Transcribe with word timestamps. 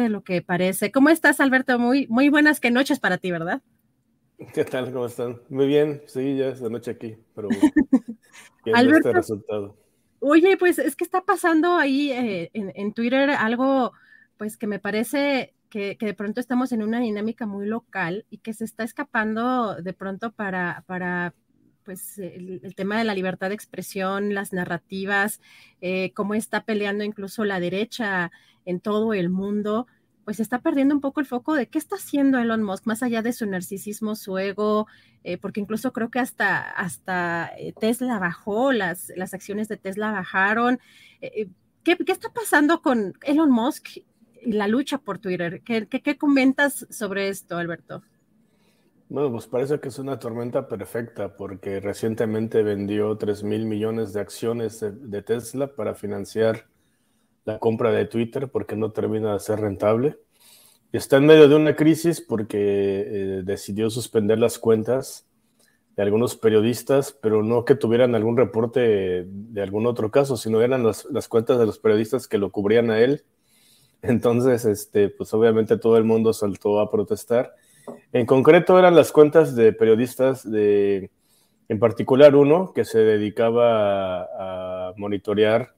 De 0.00 0.08
lo 0.08 0.24
que 0.24 0.42
parece. 0.42 0.90
¿Cómo 0.90 1.08
estás, 1.08 1.40
Alberto? 1.40 1.78
Muy, 1.78 2.06
muy 2.08 2.28
buenas 2.28 2.60
que 2.60 2.70
noches 2.70 3.00
para 3.00 3.18
ti, 3.18 3.30
¿verdad? 3.30 3.62
¿Qué 4.54 4.64
tal? 4.64 4.92
¿Cómo 4.92 5.06
están? 5.06 5.40
Muy 5.48 5.66
bien, 5.66 6.02
sí, 6.06 6.36
ya 6.36 6.48
es 6.48 6.60
de 6.60 6.70
noche 6.70 6.90
aquí, 6.92 7.16
pero 7.34 7.48
viendo 8.64 8.78
Alberto, 8.78 9.08
este 9.08 9.12
resultado. 9.12 9.76
Oye, 10.20 10.56
pues 10.56 10.78
es 10.78 10.96
que 10.96 11.04
está 11.04 11.22
pasando 11.22 11.76
ahí 11.76 12.10
eh, 12.12 12.50
en, 12.52 12.72
en 12.74 12.92
Twitter 12.92 13.30
algo, 13.30 13.92
pues 14.36 14.56
que 14.56 14.66
me 14.66 14.78
parece 14.78 15.54
que, 15.68 15.96
que 15.96 16.06
de 16.06 16.14
pronto 16.14 16.40
estamos 16.40 16.72
en 16.72 16.82
una 16.82 17.00
dinámica 17.00 17.46
muy 17.46 17.66
local 17.66 18.26
y 18.30 18.38
que 18.38 18.52
se 18.52 18.64
está 18.64 18.84
escapando 18.84 19.76
de 19.76 19.92
pronto 19.92 20.32
para, 20.32 20.84
para 20.86 21.34
pues 21.84 22.18
el, 22.18 22.60
el 22.62 22.74
tema 22.74 22.98
de 22.98 23.04
la 23.04 23.14
libertad 23.14 23.48
de 23.48 23.54
expresión, 23.54 24.34
las 24.34 24.52
narrativas, 24.52 25.40
eh, 25.80 26.12
cómo 26.14 26.34
está 26.34 26.64
peleando 26.64 27.04
incluso 27.04 27.44
la 27.44 27.60
derecha 27.60 28.30
en 28.64 28.80
todo 28.80 29.14
el 29.14 29.30
mundo, 29.30 29.86
pues 30.24 30.40
está 30.40 30.60
perdiendo 30.60 30.94
un 30.94 31.00
poco 31.00 31.20
el 31.20 31.26
foco 31.26 31.54
de 31.54 31.68
qué 31.68 31.78
está 31.78 31.96
haciendo 31.96 32.38
Elon 32.38 32.62
Musk, 32.62 32.86
más 32.86 33.02
allá 33.02 33.22
de 33.22 33.32
su 33.32 33.46
narcisismo, 33.46 34.14
su 34.14 34.38
ego, 34.38 34.86
eh, 35.24 35.38
porque 35.38 35.60
incluso 35.60 35.92
creo 35.92 36.10
que 36.10 36.20
hasta, 36.20 36.60
hasta 36.60 37.50
eh, 37.58 37.72
Tesla 37.78 38.18
bajó, 38.18 38.72
las, 38.72 39.12
las 39.16 39.34
acciones 39.34 39.68
de 39.68 39.76
Tesla 39.76 40.12
bajaron. 40.12 40.78
Eh, 41.20 41.48
¿qué, 41.82 41.96
¿qué, 41.96 42.12
está 42.12 42.32
pasando 42.32 42.82
con 42.82 43.14
Elon 43.22 43.50
Musk 43.50 43.98
y 44.42 44.52
la 44.52 44.68
lucha 44.68 44.98
por 44.98 45.18
Twitter? 45.18 45.62
¿Qué, 45.62 45.86
qué, 45.86 46.16
comentas 46.16 46.86
sobre 46.90 47.28
esto, 47.28 47.56
Alberto? 47.56 48.02
Bueno, 49.08 49.30
pues 49.30 49.46
parece 49.46 49.78
que 49.78 49.88
es 49.88 49.98
una 49.98 50.18
tormenta 50.18 50.68
perfecta 50.68 51.36
porque 51.36 51.80
recientemente 51.80 52.62
vendió 52.62 53.16
3 53.16 53.42
mil 53.42 53.66
millones 53.66 54.14
de 54.14 54.20
acciones 54.20 54.80
de 54.80 55.22
Tesla 55.22 55.74
para 55.74 55.94
financiar 55.94 56.71
la 57.44 57.58
compra 57.58 57.90
de 57.90 58.06
Twitter 58.06 58.48
porque 58.50 58.76
no 58.76 58.92
termina 58.92 59.32
de 59.32 59.40
ser 59.40 59.60
rentable. 59.60 60.18
Está 60.92 61.16
en 61.16 61.26
medio 61.26 61.48
de 61.48 61.56
una 61.56 61.74
crisis 61.74 62.20
porque 62.20 62.58
eh, 62.58 63.42
decidió 63.44 63.88
suspender 63.90 64.38
las 64.38 64.58
cuentas 64.58 65.26
de 65.96 66.02
algunos 66.02 66.36
periodistas, 66.36 67.16
pero 67.20 67.42
no 67.42 67.64
que 67.64 67.74
tuvieran 67.74 68.14
algún 68.14 68.36
reporte 68.36 68.80
de, 68.80 69.24
de 69.26 69.62
algún 69.62 69.86
otro 69.86 70.10
caso, 70.10 70.36
sino 70.36 70.60
eran 70.60 70.82
las, 70.82 71.06
las, 71.06 71.28
cuentas 71.28 71.58
de 71.58 71.66
los 71.66 71.78
periodistas 71.78 72.28
que 72.28 72.38
lo 72.38 72.50
cubrían 72.50 72.90
a 72.90 73.00
él. 73.00 73.24
Entonces, 74.02 74.64
este, 74.64 75.08
pues 75.08 75.32
obviamente 75.34 75.78
todo 75.78 75.96
el 75.96 76.04
mundo 76.04 76.32
saltó 76.32 76.80
a 76.80 76.90
protestar. 76.90 77.54
En 78.12 78.26
concreto 78.26 78.78
eran 78.78 78.94
las 78.94 79.12
cuentas 79.12 79.56
de 79.56 79.72
periodistas 79.72 80.48
de, 80.48 81.10
en 81.68 81.78
particular 81.78 82.36
uno 82.36 82.72
que 82.74 82.84
se 82.84 82.98
dedicaba 82.98 84.22
a, 84.22 84.88
a 84.88 84.92
monitorear 84.96 85.74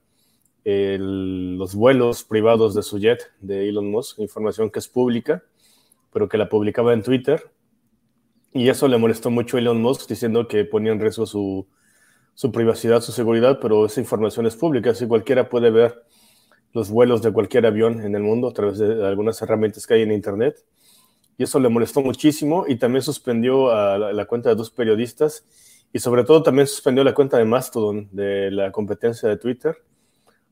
los 0.64 1.74
vuelos 1.74 2.24
privados 2.24 2.74
de 2.74 2.82
su 2.82 2.98
jet 2.98 3.30
de 3.40 3.68
Elon 3.68 3.90
Musk, 3.90 4.18
información 4.18 4.70
que 4.70 4.78
es 4.78 4.88
pública, 4.88 5.42
pero 6.12 6.28
que 6.28 6.38
la 6.38 6.48
publicaba 6.48 6.94
en 6.94 7.02
Twitter. 7.02 7.50
Y 8.52 8.68
eso 8.68 8.88
le 8.88 8.96
molestó 8.96 9.30
mucho 9.30 9.56
a 9.56 9.60
Elon 9.60 9.82
Musk, 9.82 10.08
diciendo 10.08 10.48
que 10.48 10.64
ponía 10.64 10.92
en 10.92 11.00
riesgo 11.00 11.26
su, 11.26 11.66
su 12.34 12.50
privacidad, 12.50 13.00
su 13.00 13.12
seguridad, 13.12 13.58
pero 13.60 13.86
esa 13.86 14.00
información 14.00 14.46
es 14.46 14.56
pública, 14.56 14.90
así 14.90 15.06
cualquiera 15.06 15.48
puede 15.48 15.70
ver 15.70 16.02
los 16.72 16.90
vuelos 16.90 17.22
de 17.22 17.32
cualquier 17.32 17.66
avión 17.66 18.00
en 18.00 18.14
el 18.14 18.22
mundo 18.22 18.48
a 18.48 18.52
través 18.52 18.78
de 18.78 19.06
algunas 19.06 19.40
herramientas 19.42 19.86
que 19.86 19.94
hay 19.94 20.02
en 20.02 20.12
Internet. 20.12 20.64
Y 21.36 21.44
eso 21.44 21.58
le 21.60 21.68
molestó 21.68 22.00
muchísimo 22.00 22.64
y 22.66 22.76
también 22.76 23.02
suspendió 23.02 23.72
la 23.98 24.24
cuenta 24.26 24.50
de 24.50 24.54
dos 24.54 24.70
periodistas 24.70 25.44
y 25.92 25.98
sobre 25.98 26.24
todo 26.24 26.42
también 26.42 26.66
suspendió 26.66 27.04
la 27.04 27.14
cuenta 27.14 27.38
de 27.38 27.44
Mastodon 27.44 28.08
de 28.12 28.50
la 28.50 28.72
competencia 28.72 29.28
de 29.28 29.36
Twitter 29.36 29.76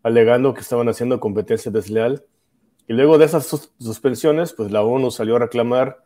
alegando 0.02 0.54
que 0.54 0.60
estaban 0.60 0.88
haciendo 0.88 1.20
competencia 1.20 1.70
desleal. 1.70 2.24
Y 2.88 2.94
luego 2.94 3.18
de 3.18 3.24
esas 3.24 3.46
sus 3.46 3.72
suspensiones, 3.78 4.52
pues 4.52 4.70
la 4.70 4.82
ONU 4.82 5.10
salió 5.10 5.36
a 5.36 5.38
reclamar, 5.38 5.98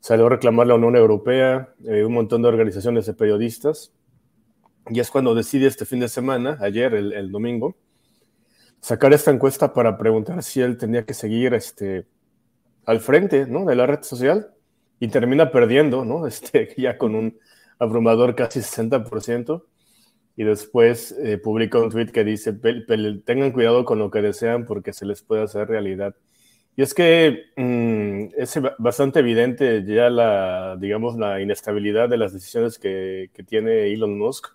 salió 0.00 0.26
a 0.26 0.30
reclamar 0.30 0.66
la 0.66 0.74
Unión 0.74 0.96
Europea, 0.96 1.74
eh, 1.84 2.04
un 2.04 2.14
montón 2.14 2.42
de 2.42 2.48
organizaciones 2.48 3.06
de 3.06 3.14
periodistas. 3.14 3.92
Y 4.88 5.00
es 5.00 5.10
cuando 5.10 5.34
decide 5.34 5.66
este 5.66 5.84
fin 5.84 6.00
de 6.00 6.08
semana, 6.08 6.58
ayer, 6.60 6.94
el, 6.94 7.12
el, 7.12 7.30
domingo, 7.30 7.76
sacar 8.80 9.12
esta 9.12 9.30
encuesta 9.30 9.74
para 9.74 9.98
preguntar 9.98 10.42
si 10.42 10.60
él 10.60 10.76
tenía 10.76 11.04
que 11.04 11.12
seguir 11.12 11.54
este, 11.54 12.06
al 12.84 13.00
frente 13.00 13.46
¿no? 13.46 13.64
de 13.64 13.74
la 13.74 13.86
red 13.86 14.02
social 14.02 14.52
y 15.00 15.08
termina 15.08 15.50
perdiendo, 15.50 16.04
¿no? 16.04 16.26
este, 16.28 16.74
ya 16.78 16.96
con 16.96 17.14
un 17.14 17.38
abrumador 17.78 18.34
casi 18.34 18.60
60% 18.60 19.62
y 20.36 20.44
después 20.44 21.12
eh, 21.12 21.38
publica 21.38 21.78
un 21.78 21.90
tweet 21.90 22.08
que 22.08 22.22
dice, 22.22 22.52
tengan 22.52 23.52
cuidado 23.52 23.86
con 23.86 23.98
lo 23.98 24.10
que 24.10 24.20
desean 24.20 24.66
porque 24.66 24.92
se 24.92 25.06
les 25.06 25.22
puede 25.22 25.42
hacer 25.42 25.66
realidad. 25.68 26.14
Y 26.76 26.82
es 26.82 26.92
que 26.92 27.44
mmm, 27.56 28.34
es 28.36 28.60
bastante 28.78 29.20
evidente 29.20 29.82
ya 29.86 30.10
la, 30.10 30.76
digamos, 30.78 31.16
la 31.16 31.40
inestabilidad 31.40 32.10
de 32.10 32.18
las 32.18 32.34
decisiones 32.34 32.78
que, 32.78 33.30
que, 33.32 33.42
tiene 33.42 33.90
Elon 33.92 34.18
Musk. 34.18 34.48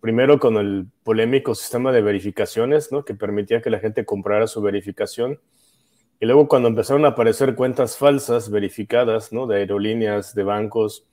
Primero 0.00 0.40
con 0.40 0.56
el 0.56 0.86
polémico 1.04 1.54
sistema 1.54 1.92
de 1.92 2.02
verificaciones, 2.02 2.90
¿no? 2.90 3.04
Que 3.04 3.14
permitía 3.14 3.62
que 3.62 3.70
la 3.70 3.78
gente 3.78 4.04
comprara 4.04 4.48
su 4.48 4.60
verificación. 4.60 5.38
Y 6.18 6.26
luego 6.26 6.48
cuando 6.48 6.68
empezaron 6.68 7.04
a 7.04 7.08
aparecer 7.08 7.54
cuentas 7.54 7.96
falsas 7.96 8.50
verificadas, 8.50 9.32
¿no? 9.32 9.46
De 9.46 9.58
aerolíneas, 9.58 10.34
de 10.34 10.42
bancos, 10.42 11.06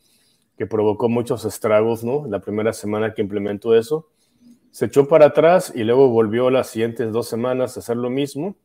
que 0.57 0.67
provocó 0.67 1.09
muchos 1.09 1.45
estragos, 1.45 2.03
¿no? 2.03 2.25
La 2.27 2.39
primera 2.39 2.73
semana 2.73 3.13
que 3.13 3.21
implementó 3.21 3.75
eso. 3.75 4.09
Se 4.71 4.85
echó 4.85 5.07
para 5.07 5.27
atrás 5.27 5.71
y 5.75 5.83
luego 5.83 6.09
volvió 6.09 6.49
las 6.49 6.69
siguientes 6.69 7.11
dos 7.11 7.27
semanas 7.27 7.75
a 7.75 7.79
hacer 7.79 7.97
lo 7.97 8.09
mismo. 8.09 8.55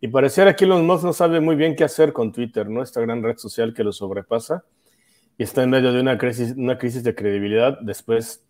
Y 0.00 0.08
pareciera 0.08 0.54
que 0.54 0.64
Elon 0.64 0.86
Musk 0.86 1.04
no 1.04 1.12
sabe 1.12 1.40
muy 1.40 1.56
bien 1.56 1.76
qué 1.76 1.84
hacer 1.84 2.12
con 2.12 2.32
Twitter, 2.32 2.68
¿no? 2.68 2.82
Esta 2.82 3.00
gran 3.00 3.22
red 3.22 3.38
social 3.38 3.72
que 3.72 3.84
lo 3.84 3.92
sobrepasa. 3.92 4.64
Y 5.38 5.42
está 5.42 5.62
en 5.62 5.70
medio 5.70 5.92
de 5.92 6.00
una 6.00 6.18
crisis, 6.18 6.54
una 6.56 6.78
crisis 6.78 7.02
de 7.02 7.14
credibilidad. 7.14 7.78
Después 7.80 8.44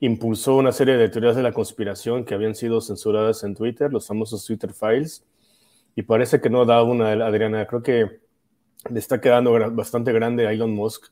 impulsó 0.00 0.56
una 0.56 0.72
serie 0.72 0.96
de 0.96 1.08
teorías 1.08 1.36
de 1.36 1.42
la 1.42 1.52
conspiración 1.52 2.24
que 2.24 2.34
habían 2.34 2.54
sido 2.54 2.80
censuradas 2.80 3.44
en 3.44 3.54
Twitter, 3.54 3.92
los 3.92 4.06
famosos 4.06 4.44
Twitter 4.44 4.72
Files. 4.72 5.24
Y 5.94 6.02
parece 6.02 6.40
que 6.40 6.50
no 6.50 6.64
da 6.64 6.82
una, 6.82 7.12
Adriana. 7.12 7.66
Creo 7.66 7.82
que 7.82 8.20
le 8.90 8.98
está 8.98 9.20
quedando 9.20 9.52
bastante 9.72 10.12
grande 10.12 10.46
a 10.46 10.52
Elon 10.52 10.74
Musk 10.74 11.06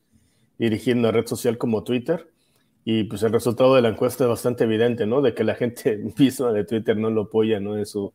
dirigiendo 0.58 1.08
una 1.08 1.12
red 1.16 1.26
social 1.26 1.58
como 1.58 1.84
Twitter. 1.84 2.28
Y 2.84 3.04
pues 3.04 3.22
el 3.22 3.32
resultado 3.32 3.74
de 3.74 3.82
la 3.82 3.88
encuesta 3.88 4.24
es 4.24 4.30
bastante 4.30 4.64
evidente, 4.64 5.06
¿no? 5.06 5.22
De 5.22 5.34
que 5.34 5.42
la 5.42 5.54
gente 5.54 5.96
misma 6.18 6.52
de 6.52 6.64
Twitter 6.64 6.96
no 6.96 7.10
lo 7.10 7.22
apoya, 7.22 7.60
¿no? 7.60 7.78
En, 7.78 7.86
su, 7.86 8.12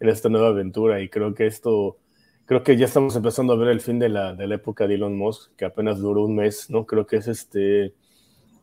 en 0.00 0.08
esta 0.08 0.28
nueva 0.28 0.48
aventura. 0.48 1.00
Y 1.00 1.08
creo 1.08 1.34
que 1.34 1.46
esto, 1.46 1.98
creo 2.44 2.62
que 2.62 2.76
ya 2.76 2.86
estamos 2.86 3.14
empezando 3.14 3.52
a 3.52 3.56
ver 3.56 3.68
el 3.68 3.80
fin 3.80 3.98
de 3.98 4.08
la, 4.08 4.34
de 4.34 4.46
la 4.48 4.56
época 4.56 4.86
de 4.86 4.96
Elon 4.96 5.16
Musk, 5.16 5.54
que 5.56 5.64
apenas 5.64 6.00
duró 6.00 6.24
un 6.24 6.34
mes, 6.34 6.68
¿no? 6.68 6.84
Creo 6.84 7.06
que 7.06 7.16
es 7.16 7.28
este, 7.28 7.94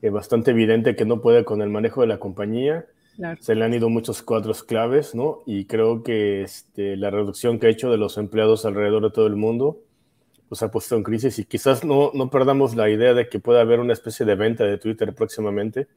eh, 0.01 0.09
bastante 0.09 0.51
evidente 0.51 0.95
que 0.95 1.05
no 1.05 1.21
puede 1.21 1.45
con 1.45 1.61
el 1.61 1.69
manejo 1.69 2.01
de 2.01 2.07
la 2.07 2.19
compañía. 2.19 2.85
Claro. 3.15 3.41
Se 3.41 3.55
le 3.55 3.63
han 3.63 3.73
ido 3.73 3.89
muchos 3.89 4.21
cuadros 4.21 4.61
claves, 4.61 5.15
¿no? 5.15 5.41
Y 5.45 5.65
creo 5.65 6.03
que 6.03 6.41
este, 6.41 6.97
la 6.97 7.11
reducción 7.11 7.59
que 7.59 7.67
ha 7.67 7.69
hecho 7.69 7.89
de 7.89 7.97
los 7.97 8.17
empleados 8.17 8.65
alrededor 8.65 9.03
de 9.03 9.11
todo 9.11 9.27
el 9.27 9.37
mundo, 9.37 9.79
pues 10.49 10.61
ha 10.63 10.71
puesto 10.71 10.95
en 10.95 11.03
crisis 11.03 11.39
y 11.39 11.45
quizás 11.45 11.83
no, 11.83 12.11
no 12.13 12.29
perdamos 12.29 12.75
la 12.75 12.89
idea 12.89 13.13
de 13.13 13.29
que 13.29 13.39
pueda 13.39 13.61
haber 13.61 13.79
una 13.79 13.93
especie 13.93 14.25
de 14.25 14.35
venta 14.35 14.63
de 14.63 14.77
Twitter 14.77 15.13
próximamente, 15.13 15.87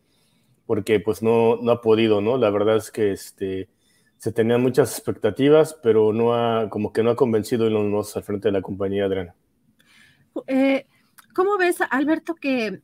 porque 0.67 1.01
pues 1.01 1.23
no, 1.23 1.57
no 1.57 1.73
ha 1.73 1.81
podido, 1.81 2.21
¿no? 2.21 2.37
La 2.37 2.51
verdad 2.51 2.77
es 2.77 2.91
que 2.91 3.13
este, 3.13 3.69
se 4.17 4.33
tenían 4.33 4.61
muchas 4.61 4.93
expectativas, 4.93 5.79
pero 5.83 6.13
no 6.13 6.35
ha, 6.35 6.69
como 6.69 6.93
que 6.93 7.03
no 7.03 7.11
ha 7.11 7.17
convencido 7.17 7.67
Elon 7.67 7.91
Musk 7.91 8.17
al 8.17 8.23
frente 8.25 8.49
de 8.49 8.53
la 8.53 8.63
compañía, 8.63 9.05
Adriana. 9.05 9.35
Eh, 10.47 10.87
¿Cómo 11.35 11.57
ves, 11.57 11.79
Alberto, 11.91 12.35
que 12.35 12.81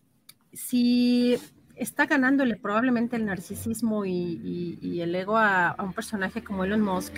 si 0.52 1.36
está 1.76 2.06
ganándole 2.06 2.56
probablemente 2.56 3.16
el 3.16 3.26
narcisismo 3.26 4.04
y, 4.04 5.00
el 5.00 5.14
ego 5.14 5.36
a, 5.36 5.74
un 5.78 5.92
personaje 5.92 6.42
como 6.44 6.64
Elon 6.64 6.80
Musk, 6.80 7.14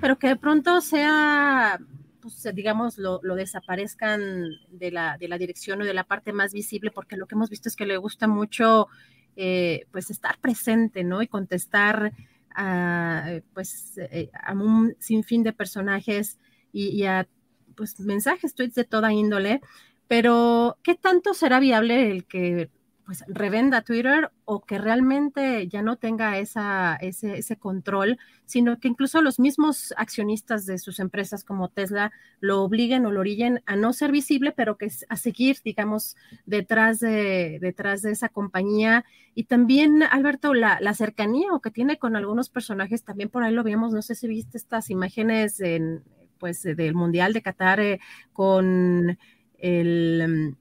pero 0.00 0.18
que 0.18 0.28
de 0.28 0.36
pronto 0.36 0.80
sea, 0.80 1.78
pues, 2.20 2.46
digamos, 2.54 2.98
lo, 2.98 3.20
desaparezcan 3.20 4.50
de 4.68 4.90
la, 4.90 5.16
de 5.18 5.28
la 5.28 5.38
dirección 5.38 5.82
o 5.82 5.84
de 5.84 5.94
la 5.94 6.04
parte 6.04 6.32
más 6.32 6.52
visible, 6.52 6.90
porque 6.90 7.16
lo 7.16 7.26
que 7.26 7.34
hemos 7.34 7.50
visto 7.50 7.68
es 7.68 7.76
que 7.76 7.86
le 7.86 7.96
gusta 7.96 8.28
mucho, 8.28 8.88
eh, 9.36 9.86
pues, 9.90 10.10
estar 10.10 10.38
presente, 10.38 11.04
¿no? 11.04 11.22
Y 11.22 11.28
contestar 11.28 12.12
a, 12.54 13.40
pues, 13.54 13.98
eh, 13.98 14.30
a 14.34 14.52
un 14.52 14.96
sinfín 14.98 15.42
de 15.42 15.52
personajes 15.52 16.38
y, 16.72 16.88
y 16.88 17.04
a, 17.04 17.28
pues, 17.76 17.98
mensajes, 18.00 18.54
tweets 18.54 18.74
de 18.74 18.84
toda 18.84 19.12
índole. 19.12 19.60
Pero, 20.08 20.78
¿qué 20.82 20.94
tanto 20.94 21.34
será 21.34 21.60
viable 21.60 22.10
el 22.10 22.24
que 22.26 22.70
pues 23.10 23.24
revenda 23.26 23.82
Twitter 23.82 24.30
o 24.44 24.60
que 24.60 24.78
realmente 24.78 25.66
ya 25.66 25.82
no 25.82 25.96
tenga 25.96 26.38
esa, 26.38 26.94
ese, 27.00 27.56
control, 27.56 28.20
sino 28.44 28.78
que 28.78 28.86
incluso 28.86 29.20
los 29.20 29.40
mismos 29.40 29.92
accionistas 29.96 30.64
de 30.64 30.78
sus 30.78 31.00
empresas 31.00 31.42
como 31.42 31.70
Tesla 31.70 32.12
lo 32.38 32.62
obliguen 32.62 33.06
o 33.06 33.10
lo 33.10 33.18
orillen 33.18 33.64
a 33.66 33.74
no 33.74 33.92
ser 33.94 34.12
visible, 34.12 34.52
pero 34.52 34.78
que 34.78 34.92
a 35.08 35.16
seguir, 35.16 35.56
digamos, 35.64 36.14
detrás 36.46 37.00
de, 37.00 37.58
detrás 37.60 38.02
de 38.02 38.12
esa 38.12 38.28
compañía. 38.28 39.04
Y 39.34 39.42
también, 39.42 40.04
Alberto, 40.04 40.54
la, 40.54 40.78
la 40.80 40.94
cercanía 40.94 41.52
o 41.52 41.60
que 41.60 41.72
tiene 41.72 41.98
con 41.98 42.14
algunos 42.14 42.48
personajes, 42.48 43.02
también 43.02 43.28
por 43.28 43.42
ahí 43.42 43.52
lo 43.52 43.64
vimos, 43.64 43.92
no 43.92 44.02
sé 44.02 44.14
si 44.14 44.28
viste 44.28 44.56
estas 44.56 44.88
imágenes 44.88 45.58
en, 45.58 46.04
pues, 46.38 46.62
del 46.62 46.94
Mundial 46.94 47.32
de 47.32 47.42
Qatar 47.42 47.80
eh, 47.80 47.98
con 48.32 49.18
el... 49.58 50.56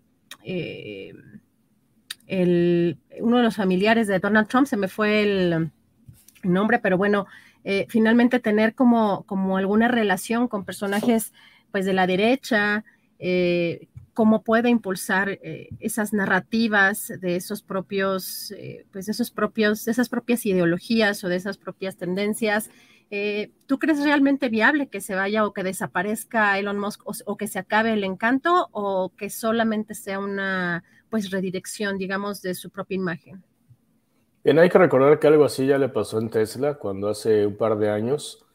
Eh, 2.30 2.96
uno 3.20 3.38
de 3.38 3.44
los 3.44 3.56
familiares 3.56 4.08
de 4.08 4.20
Donald 4.20 4.48
Trump, 4.48 4.68
se 4.68 4.78
me 4.78 4.88
fue 4.88 5.24
el, 5.24 5.72
nombre, 6.44 6.80
pero 6.80 6.98
bueno, 6.98 7.28
eh, 7.64 7.86
finalmente 7.90 8.40
tener 8.40 8.76
como, 8.76 9.24
como 9.24 9.58
alguna 9.58 9.88
relación 9.88 10.48
con 10.48 10.66
personajes 10.66 11.34
pues 11.72 11.86
de 11.86 11.94
la 11.94 12.08
derecha, 12.08 12.84
eh, 13.20 13.90
cómo 14.14 14.44
puede 14.44 14.70
impulsar 14.70 15.30
eh, 15.30 15.70
esas 15.80 16.14
narrativas 16.14 17.12
de 17.20 17.36
esos 17.36 17.62
propios, 17.62 18.54
pues 18.92 19.08
esos 19.08 19.32
propios, 19.32 19.86
de 19.86 19.92
esas 19.92 20.10
propias 20.10 20.46
ideologías 20.46 21.24
o 21.24 21.30
de 21.30 21.36
esas 21.36 21.58
propias 21.58 21.98
tendencias. 21.98 22.70
¿Tú 23.66 23.80
crees 23.80 24.04
realmente 24.04 24.50
viable 24.50 24.88
que 24.88 25.02
se 25.02 25.16
vaya 25.16 25.46
o 25.46 25.54
que 25.54 25.64
desaparezca 25.64 26.60
Elon 26.60 26.80
Musk 26.80 27.02
o 27.06 27.38
que 27.38 27.48
se 27.48 27.58
acabe 27.58 27.94
el 27.94 28.04
encanto 28.04 28.70
o 28.72 29.14
que 29.18 29.32
solamente 29.32 29.96
sea 29.96 30.20
una 30.20 30.84
pues 31.10 31.32
redirección, 31.32 31.98
digamos, 31.98 32.42
de 32.42 32.54
su 32.54 32.70
propia 32.70 32.96
imagen. 32.96 33.44
Bien, 34.44 34.58
hay 34.60 34.70
que 34.70 34.78
recordar 34.78 35.20
que 35.20 35.28
algo 35.28 35.46
así 35.46 35.68
ya 35.68 35.78
le 35.78 35.90
pasó 35.90 36.20
en 36.20 36.30
Tesla 36.30 36.76
cuando 36.76 37.10
hace 37.10 37.46
un 37.46 37.58
par 37.58 37.78
de 37.78 37.90
años 37.90 38.46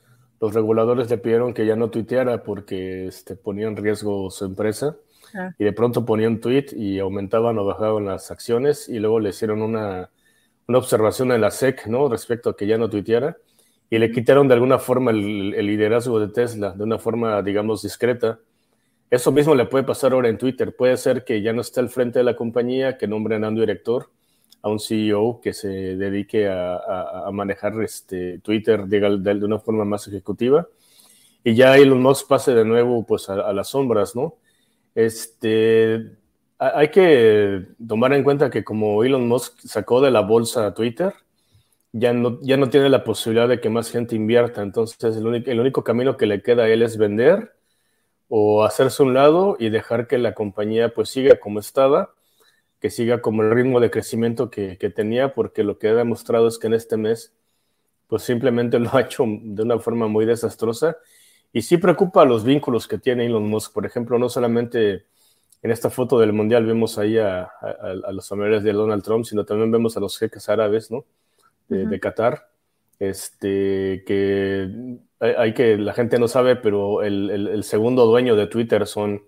los 0.41 0.53
reguladores 0.53 1.09
le 1.11 1.19
pidieron 1.19 1.55
que 1.55 1.67
ya 1.67 1.77
no 1.77 1.91
tuiteara 1.91 2.43
porque 2.43 3.07
este, 3.07 3.37
ponía 3.37 3.67
en 3.67 3.77
riesgo 3.77 4.31
su 4.31 4.45
empresa 4.45 4.97
ah. 5.35 5.53
y 5.59 5.65
de 5.65 5.73
pronto 5.73 6.05
ponía 6.05 6.29
un 6.29 6.41
tweet 6.41 6.67
y 6.77 6.99
aumentaban 6.99 7.59
o 7.59 7.65
bajaban 7.65 8.07
las 8.07 8.31
acciones 8.31 8.89
y 8.89 8.99
luego 8.99 9.21
le 9.21 9.31
hicieron 9.31 9.63
una, 9.63 10.11
una 10.67 10.79
observación 10.79 11.33
en 11.33 11.41
la 11.41 11.51
SEC, 11.51 11.87
¿no? 11.87 12.09
Respecto 12.09 12.51
a 12.51 12.57
que 12.57 12.67
ya 12.67 12.79
no 12.79 12.91
tuiteara 12.91 13.37
y 13.91 13.99
le 13.99 14.11
quitaron 14.11 14.49
de 14.49 14.55
alguna 14.55 14.79
forma 14.79 15.11
el, 15.13 15.55
el 15.55 15.67
liderazgo 15.67 16.19
de 16.19 16.29
Tesla, 16.29 16.73
de 16.73 16.83
una 16.83 16.99
forma, 16.99 17.41
digamos, 17.43 17.83
discreta 17.83 18.39
eso 19.15 19.33
mismo 19.33 19.55
le 19.55 19.67
puede 19.67 19.85
pasar 19.85 20.13
ahora 20.13 20.29
en 20.29 20.39
Twitter. 20.39 20.75
Puede 20.75 20.97
ser 20.97 21.25
que 21.25 21.43
ya 21.43 21.53
no 21.53 21.61
esté 21.61 21.81
al 21.81 21.89
frente 21.89 22.19
de 22.19 22.25
la 22.25 22.37
compañía, 22.37 22.99
que 22.99 23.07
nombren 23.07 23.45
a 23.45 23.49
un 23.49 23.55
director, 23.55 24.11
a 24.63 24.69
un 24.69 24.81
CEO 24.81 25.41
que 25.41 25.53
se 25.53 25.69
dedique 25.69 26.49
a, 26.49 27.29
manejar 27.33 27.81
este 27.83 28.39
Twitter 28.41 28.87
de, 28.87 29.45
una 29.45 29.59
forma 29.59 29.85
más 29.85 30.09
ejecutiva. 30.09 30.67
Y 31.45 31.55
ya 31.55 31.77
Elon 31.77 32.01
Musk 32.01 32.29
pase 32.29 32.55
de 32.55 32.65
nuevo 32.65 33.05
pues, 33.07 33.29
a, 33.29 33.53
las 33.53 33.69
sombras, 33.69 34.17
¿no? 34.17 34.37
Este, 34.95 36.13
hay 36.59 36.89
que 36.89 37.67
tomar 37.87 38.13
en 38.15 38.25
cuenta 38.25 38.51
que 38.51 38.65
como 38.65 39.05
Elon 39.05 39.29
Musk 39.29 39.61
sacó 39.61 40.01
de 40.01 40.11
la 40.11 40.21
bolsa 40.21 40.73
Twitter, 40.75 41.13
ya 41.93 42.13
no, 42.13 42.41
ya 42.43 42.57
no 42.57 42.71
tiene 42.71 42.89
la 42.89 43.05
posibilidad 43.05 43.49
de 43.49 43.61
que 43.61 43.71
más 43.71 43.91
gente 43.91 44.17
invierta. 44.17 44.63
Entonces, 44.63 45.17
el 45.17 45.61
único 45.61 45.85
camino 45.85 46.17
que 46.17 46.27
le 46.27 46.43
queda 46.43 46.65
a 46.65 46.69
él 46.69 46.83
es 46.83 46.97
vender 46.97 47.53
o 48.29 48.65
hacerse 48.65 49.03
un 49.03 49.15
lado 49.15 49.57
y 49.59 49.71
dejar 49.71 50.07
que 50.07 50.19
la 50.19 50.35
compañía 50.35 50.95
pues 50.95 51.09
siga 51.11 51.39
como 51.39 51.61
estaba, 51.61 52.15
que 52.81 52.91
siga 52.91 53.21
como 53.21 53.43
el 53.43 53.51
ritmo 53.51 53.81
de 53.81 53.91
crecimiento 53.91 54.51
que, 54.51 54.77
tenía, 54.95 55.35
porque 55.35 55.65
lo 55.65 55.79
que 55.79 55.89
ha 55.89 55.95
demostrado 55.95 56.49
es 56.49 56.59
que 56.59 56.67
en 56.67 56.75
este 56.75 56.97
mes 56.97 57.35
pues 58.09 58.23
simplemente 58.23 58.79
lo 58.81 58.95
ha 58.95 59.03
hecho 59.03 59.25
de 59.27 59.63
una 59.63 59.79
forma 59.79 60.07
muy 60.09 60.27
desastrosa 60.27 60.97
y 61.53 61.63
sí 61.63 61.79
preocupa 61.79 62.25
los 62.25 62.45
vínculos 62.45 62.89
que 62.89 62.99
tiene 62.99 63.27
Elon 63.27 63.49
Musk. 63.49 63.73
Por 63.73 63.87
ejemplo, 63.87 64.19
no 64.19 64.29
solamente 64.29 65.07
en 65.63 65.71
esta 65.71 65.89
foto 65.89 66.19
del 66.19 66.33
Mundial 66.33 66.67
vemos 66.67 66.99
ahí 66.99 67.17
a, 67.17 67.51
los 68.13 68.29
familiares 68.29 68.65
de 68.65 68.73
Donald 68.73 69.03
Trump, 69.03 69.25
sino 69.25 69.45
también 69.45 69.71
vemos 69.71 69.97
a 69.97 70.01
los 70.01 70.19
jeques 70.19 70.49
árabes, 70.49 70.91
¿no? 70.91 71.05
De, 71.69 71.99
Qatar, 71.99 72.51
este, 72.99 74.05
que 74.07 74.99
hay 75.21 75.55
que, 75.55 75.79
la 75.79 75.95
gente 75.95 76.19
no 76.19 76.29
sabe, 76.29 76.57
pero 76.57 77.03
el, 77.03 77.63
segundo 77.65 78.07
dueño 78.07 78.37
de 78.37 78.47
Twitter 78.47 78.87
son 78.87 79.23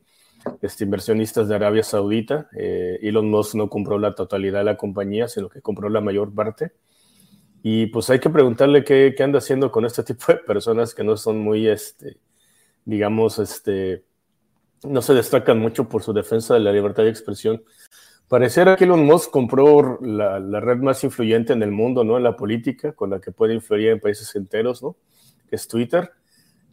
este, 0.63 0.85
inversionistas 0.85 1.49
de 1.49 1.55
Arabia 1.55 1.83
Saudita. 1.83 2.49
Eh, 2.57 2.99
Elon 3.03 3.31
Musk 3.31 3.55
no 3.55 3.69
compró 3.69 3.99
la 3.99 4.15
totalidad 4.15 4.61
de 4.61 4.65
la 4.65 4.77
compañía, 4.77 5.29
sino 5.29 5.49
que 5.49 5.63
compró 5.63 5.89
la 5.89 6.01
mayor 6.01 6.35
parte. 6.35 6.73
Y 7.63 7.87
pues 7.87 8.11
hay 8.11 8.21
que 8.21 8.31
preguntarle 8.31 8.85
qué, 8.85 9.15
qué 9.17 9.23
anda 9.23 9.39
haciendo 9.39 9.71
con 9.73 9.85
este 9.85 10.03
tipo 10.05 10.25
de 10.29 10.39
personas 10.39 10.95
que 10.95 11.05
no 11.05 11.17
son 11.17 11.39
muy, 11.39 11.67
este, 11.67 12.19
digamos, 12.85 13.39
este, 13.39 14.05
no 14.85 15.03
se 15.03 15.15
destacan 15.15 15.59
mucho 15.59 15.89
por 15.89 16.03
su 16.03 16.13
defensa 16.13 16.55
de 16.55 16.61
la 16.61 16.73
libertad 16.73 17.03
de 17.03 17.11
expresión. 17.11 17.63
Pareciera 18.29 18.75
que 18.75 18.85
Elon 18.85 19.05
Musk 19.05 19.31
compró 19.31 19.99
la, 20.01 20.39
red 20.61 20.79
más 20.79 21.05
influyente 21.05 21.53
en 21.53 21.63
el 21.63 21.71
mundo, 21.71 22.03
¿no? 22.03 22.17
En 22.17 22.25
la 22.25 22.37
política, 22.37 22.93
con 22.93 23.11
la 23.11 23.21
que 23.21 23.31
puede 23.31 23.55
influir 23.55 23.91
en 23.91 24.01
países 24.01 24.35
enteros, 24.35 24.83
¿no? 24.83 24.97
es 25.51 25.69
Twitter, 25.69 26.11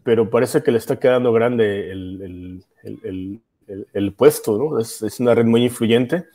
pero 0.04 0.30
parece 0.30 0.64
que 0.64 0.72
le 0.72 0.78
está 0.78 1.00
quedando 1.00 1.32
grande 1.32 1.92
el, 1.92 2.64
puesto, 4.16 4.58
¿no? 4.58 4.80
Es, 4.80 5.20
una 5.20 5.36
red 5.36 5.46
muy 5.46 5.64
influyente 5.64 6.26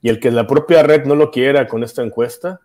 y 0.00 0.08
el 0.08 0.18
que 0.18 0.30
la 0.30 0.46
propia 0.46 0.82
red 0.82 1.04
no 1.04 1.14
lo 1.14 1.30
quiera 1.30 1.68
con 1.68 1.84
esta 1.84 2.02
encuesta, 2.02 2.60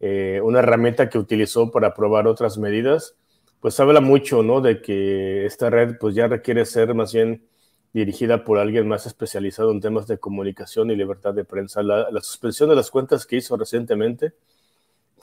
eh, 0.00 0.40
una 0.42 0.58
herramienta 0.58 1.08
que 1.08 1.18
utilizó 1.18 1.70
para 1.70 1.94
probar 1.94 2.26
otras 2.26 2.58
medidas, 2.58 3.16
pues 3.60 3.78
habla 3.80 4.00
mucho, 4.00 4.42
¿no? 4.42 4.60
De 4.60 4.82
que 4.82 5.46
esta 5.46 5.70
red 5.70 5.96
pues 5.98 6.14
ya 6.14 6.26
requiere 6.26 6.64
ser 6.66 6.94
más 6.94 7.12
bien 7.12 7.44
dirigida 7.94 8.44
por 8.44 8.58
alguien 8.58 8.86
más 8.88 9.06
especializado 9.06 9.70
en 9.70 9.80
temas 9.80 10.06
de 10.06 10.18
comunicación 10.18 10.90
y 10.90 10.96
libertad 10.96 11.32
de 11.32 11.44
prensa. 11.44 11.82
La, 11.82 12.10
la 12.10 12.20
suspensión 12.20 12.68
de 12.68 12.76
las 12.76 12.90
cuentas 12.90 13.24
que 13.24 13.36
hizo 13.36 13.56
recientemente, 13.56 14.34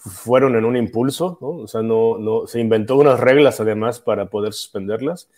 fueron 0.02 0.56
en 0.56 0.66
un 0.66 0.76
impulso, 0.76 1.38
¿no? 1.42 1.50
O 1.50 1.68
sea, 1.68 1.84
no, 1.84 2.18
no, 2.18 2.48
se 2.48 2.60
inventó 2.60 2.96
unas 2.98 3.20
reglas 3.20 3.60
además 3.60 4.00
para 4.00 4.26
poder 4.26 4.54
suspenderlas. 4.54 5.30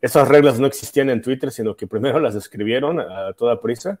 Esas 0.00 0.28
reglas 0.28 0.60
no 0.60 0.66
existían 0.66 1.10
en 1.10 1.22
Twitter, 1.22 1.50
sino 1.50 1.76
que 1.76 1.86
primero 1.88 2.20
las 2.20 2.34
escribieron 2.36 3.00
a 3.00 3.32
toda 3.32 3.60
prisa 3.60 3.98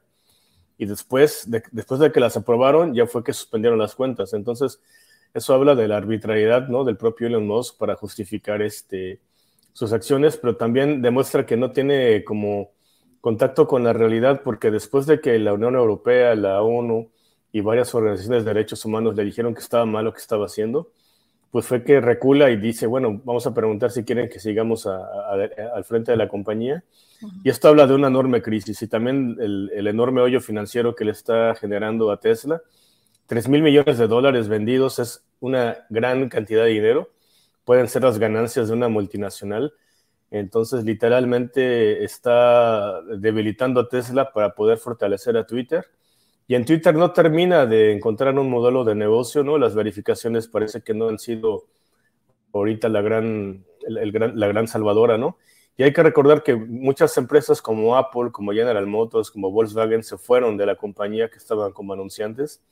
y 0.78 0.86
después 0.86 1.50
de, 1.50 1.62
después 1.72 2.00
de 2.00 2.12
que 2.12 2.20
las 2.20 2.36
aprobaron 2.36 2.94
ya 2.94 3.06
fue 3.06 3.24
que 3.24 3.32
suspendieron 3.32 3.78
las 3.78 3.94
cuentas. 3.94 4.32
Entonces, 4.32 4.80
eso 5.34 5.54
habla 5.54 5.74
de 5.74 5.88
la 5.88 5.96
arbitrariedad, 5.96 6.68
¿no? 6.68 6.84
Del 6.84 6.96
propio 6.96 7.26
Elon 7.26 7.46
Musk 7.46 7.78
para 7.78 7.96
justificar 7.96 8.62
este, 8.62 9.20
sus 9.72 9.92
acciones, 9.92 10.36
pero 10.36 10.56
también 10.56 11.02
demuestra 11.02 11.46
que 11.46 11.56
no 11.56 11.72
tiene 11.72 12.22
como 12.24 12.70
contacto 13.22 13.66
con 13.66 13.84
la 13.84 13.94
realidad, 13.94 14.42
porque 14.44 14.70
después 14.70 15.06
de 15.06 15.22
que 15.22 15.38
la 15.38 15.54
Unión 15.54 15.76
Europea, 15.76 16.34
la 16.34 16.60
ONU, 16.60 17.08
y 17.52 17.60
varias 17.60 17.94
organizaciones 17.94 18.44
de 18.44 18.54
derechos 18.54 18.84
humanos 18.84 19.14
le 19.14 19.24
dijeron 19.24 19.54
que 19.54 19.60
estaba 19.60 19.84
mal 19.84 20.06
lo 20.06 20.12
que 20.12 20.20
estaba 20.20 20.46
haciendo, 20.46 20.90
pues 21.50 21.66
fue 21.66 21.84
que 21.84 22.00
recula 22.00 22.50
y 22.50 22.56
dice, 22.56 22.86
bueno, 22.86 23.20
vamos 23.24 23.46
a 23.46 23.52
preguntar 23.52 23.90
si 23.90 24.04
quieren 24.04 24.30
que 24.30 24.40
sigamos 24.40 24.86
al 24.86 25.84
frente 25.84 26.10
de 26.10 26.16
la 26.16 26.26
compañía. 26.26 26.82
Y 27.44 27.50
esto 27.50 27.68
habla 27.68 27.86
de 27.86 27.94
una 27.94 28.08
enorme 28.08 28.40
crisis 28.40 28.80
y 28.80 28.88
también 28.88 29.36
el, 29.38 29.86
enorme 29.86 30.22
hoyo 30.22 30.40
financiero 30.40 30.94
que 30.94 31.04
le 31.04 31.12
está 31.12 31.54
generando 31.54 32.10
a 32.10 32.18
Tesla. 32.18 32.62
3 33.26 33.48
mil 33.48 33.62
millones 33.62 33.98
de 33.98 34.06
dólares 34.08 34.48
vendidos 34.48 34.98
es 34.98 35.22
una 35.40 35.76
gran 35.90 36.30
cantidad 36.30 36.64
de 36.64 36.70
dinero. 36.70 37.10
Pueden 37.66 37.86
ser 37.86 38.02
las 38.02 38.18
ganancias 38.18 38.68
de 38.68 38.74
una 38.74 38.88
multinacional. 38.88 39.74
Entonces, 40.32 40.84
literalmente 40.84 42.02
está 42.04 43.02
debilitando 43.02 43.80
a 43.80 43.88
Tesla 43.90 44.32
para 44.32 44.54
poder 44.54 44.78
fortalecer 44.78 45.36
a 45.36 45.46
Twitter. 45.46 45.84
Y 46.46 46.54
en 46.54 46.64
Twitter 46.64 46.94
no 46.94 47.12
termina 47.12 47.66
de 47.66 47.92
encontrar 47.92 48.38
un 48.38 48.48
modelo 48.48 48.82
de 48.82 48.94
negocio, 48.94 49.44
¿no? 49.44 49.58
Las 49.58 49.74
verificaciones 49.74 50.48
parece 50.48 50.80
que 50.80 50.94
no 50.94 51.10
han 51.10 51.18
sido 51.18 51.66
ahorita 52.54 52.88
la 52.88 53.02
gran, 53.02 53.66
la 53.86 54.46
gran 54.46 54.68
salvadora, 54.68 55.18
¿no? 55.18 55.36
Y 55.76 55.82
hay 55.82 55.92
que 55.92 56.02
recordar 56.02 56.42
que 56.42 56.56
muchas 56.56 57.14
empresas 57.18 57.60
como 57.60 57.94
Apple, 57.94 58.30
como 58.32 58.52
General 58.52 58.86
Motors, 58.86 59.30
como 59.30 59.50
Volkswagen 59.50 60.02
se 60.02 60.16
fueron 60.16 60.56
de 60.56 60.64
la 60.64 60.76
compañía 60.76 61.28
que 61.28 61.36
estaban 61.36 61.72
como 61.72 61.92
anunciantes. 61.92 62.62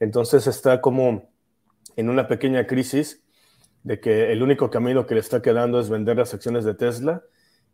Entonces 0.00 0.46
está 0.46 0.80
como 0.80 1.28
en 1.94 2.08
una 2.08 2.26
pequeña 2.26 2.66
crisis 2.66 3.22
de 3.86 4.00
que 4.00 4.32
el 4.32 4.42
único 4.42 4.68
camino 4.68 5.06
que 5.06 5.14
le 5.14 5.20
está 5.20 5.40
quedando 5.40 5.78
es 5.78 5.88
vender 5.88 6.16
las 6.16 6.34
acciones 6.34 6.64
de 6.64 6.74
Tesla, 6.74 7.22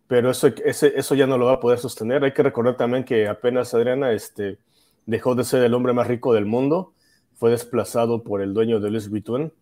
pero 0.07 0.31
eso, 0.31 0.49
eso 0.67 1.15
ya 1.15 1.27
no 1.27 1.39
lo 1.39 1.47
va 1.47 1.55
a 1.55 1.61
poder 1.61 1.79
sostener. 1.79 2.23
Hay 2.23 2.35
que 2.35 2.43
recordar 2.43 2.77
también 2.77 3.03
que 3.03 3.29
apenas 3.29 3.73
Adriana 3.73 4.13
este, 4.13 4.59
dejó 5.07 5.35
de 5.35 5.43
ser 5.43 5.63
el 5.63 5.73
hombre 5.73 5.95
más 5.95 6.07
rico 6.07 6.35
del 6.35 6.45
mundo, 6.45 6.93
fue 7.37 7.51
desplazado 7.51 8.23
por 8.23 8.43
el 8.43 8.53
dueño 8.53 8.79
de 8.79 8.91
Louis 8.91 9.09
Vuitton. 9.09 9.55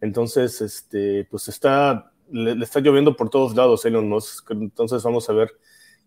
Entonces, 0.00 0.62
este, 0.62 1.26
pues 1.30 1.48
está, 1.48 2.10
le, 2.30 2.52
está 2.52 2.80
lloviendo 2.80 3.14
por 3.14 3.28
todos 3.28 3.54
lados 3.54 3.84
Elon 3.84 4.08
Musk. 4.08 4.50
Entonces 4.52 5.02
vamos 5.02 5.28
a 5.28 5.34
ver 5.34 5.58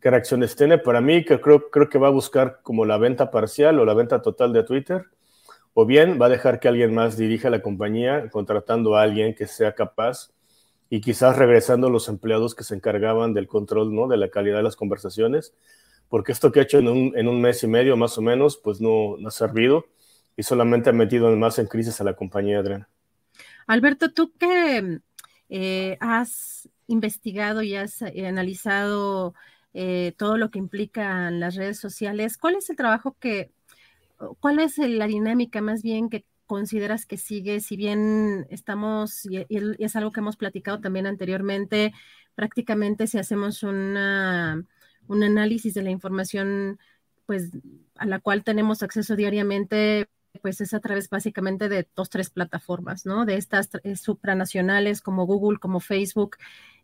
qué 0.01 0.09
reacciones 0.09 0.55
tiene. 0.55 0.79
Para 0.79 0.99
mí, 0.99 1.23
que 1.23 1.39
creo, 1.39 1.69
creo 1.69 1.89
que 1.89 1.99
va 1.99 2.07
a 2.07 2.11
buscar 2.11 2.61
como 2.63 2.85
la 2.85 2.97
venta 2.97 3.29
parcial 3.29 3.77
o 3.77 3.85
la 3.85 3.93
venta 3.93 4.19
total 4.23 4.51
de 4.51 4.63
Twitter 4.63 5.05
o 5.73 5.85
bien 5.85 6.19
va 6.21 6.25
a 6.25 6.29
dejar 6.29 6.59
que 6.59 6.67
alguien 6.67 6.93
más 6.93 7.17
dirija 7.17 7.49
la 7.49 7.61
compañía, 7.61 8.29
contratando 8.29 8.95
a 8.95 9.03
alguien 9.03 9.35
que 9.35 9.47
sea 9.47 9.73
capaz 9.73 10.31
y 10.89 10.99
quizás 10.99 11.37
regresando 11.37 11.89
los 11.89 12.09
empleados 12.09 12.53
que 12.53 12.65
se 12.65 12.75
encargaban 12.75 13.33
del 13.33 13.47
control, 13.47 13.95
¿no? 13.95 14.07
De 14.07 14.17
la 14.17 14.29
calidad 14.29 14.57
de 14.57 14.63
las 14.63 14.75
conversaciones, 14.75 15.53
porque 16.09 16.33
esto 16.33 16.51
que 16.51 16.59
ha 16.59 16.63
hecho 16.63 16.79
en 16.79 17.27
un, 17.27 17.41
mes 17.41 17.63
y 17.63 17.67
medio 17.67 17.95
más 17.95 18.17
o 18.17 18.21
menos, 18.21 18.57
pues 18.57 18.81
no, 18.81 19.15
ha 19.25 19.31
servido 19.31 19.85
y 20.35 20.43
solamente 20.43 20.89
ha 20.89 20.93
metido 20.93 21.33
más 21.37 21.57
en 21.59 21.67
crisis 21.67 22.01
a 22.01 22.03
la 22.03 22.15
compañía, 22.15 22.59
Adriana. 22.59 22.89
Alberto, 23.67 24.11
tú 24.11 24.33
que 24.37 24.99
eh, 25.47 25.97
has 26.01 26.67
investigado 26.87 27.61
y 27.61 27.75
has 27.75 28.01
eh, 28.01 28.27
analizado 28.27 29.33
eh, 29.73 30.13
todo 30.17 30.37
lo 30.37 30.51
que 30.51 30.59
implican 30.59 31.39
las 31.39 31.55
redes 31.55 31.79
sociales, 31.79 32.37
¿cuál 32.37 32.55
es 32.55 32.69
el 32.69 32.75
trabajo 32.75 33.15
que 33.17 33.51
¿cuál 34.39 34.59
es 34.59 34.77
la 34.77 35.07
dinámica 35.07 35.61
más 35.61 35.81
bien 35.81 36.09
que 36.09 36.25
consideras 36.45 37.05
que 37.05 37.17
sigue? 37.17 37.59
Si 37.59 37.75
bien 37.75 38.45
estamos, 38.49 39.25
y, 39.25 39.45
es 39.49 39.95
algo 39.95 40.11
que 40.11 40.19
hemos 40.19 40.37
platicado 40.37 40.79
también 40.79 41.07
anteriormente, 41.07 41.93
prácticamente 42.35 43.07
si 43.07 43.17
hacemos 43.17 43.63
una, 43.63 44.63
un 45.07 45.23
análisis 45.23 45.73
de 45.73 45.83
la 45.83 45.89
información, 45.91 46.79
pues 47.25 47.49
a 47.95 48.05
la 48.05 48.19
cual 48.19 48.43
tenemos 48.43 48.83
acceso 48.83 49.15
diariamente, 49.15 50.09
pues 50.41 50.61
es 50.61 50.73
a 50.73 50.79
través 50.79 51.09
básicamente 51.09 51.69
de 51.69 51.87
dos, 51.95 52.09
tres 52.09 52.29
plataformas, 52.29 53.05
¿no? 53.05 53.25
De 53.25 53.35
estas 53.35 53.69
eh, 53.83 53.95
supranacionales 53.95 55.01
como 55.01 55.25
Google, 55.25 55.59
como 55.59 55.79
Facebook, 55.79 56.37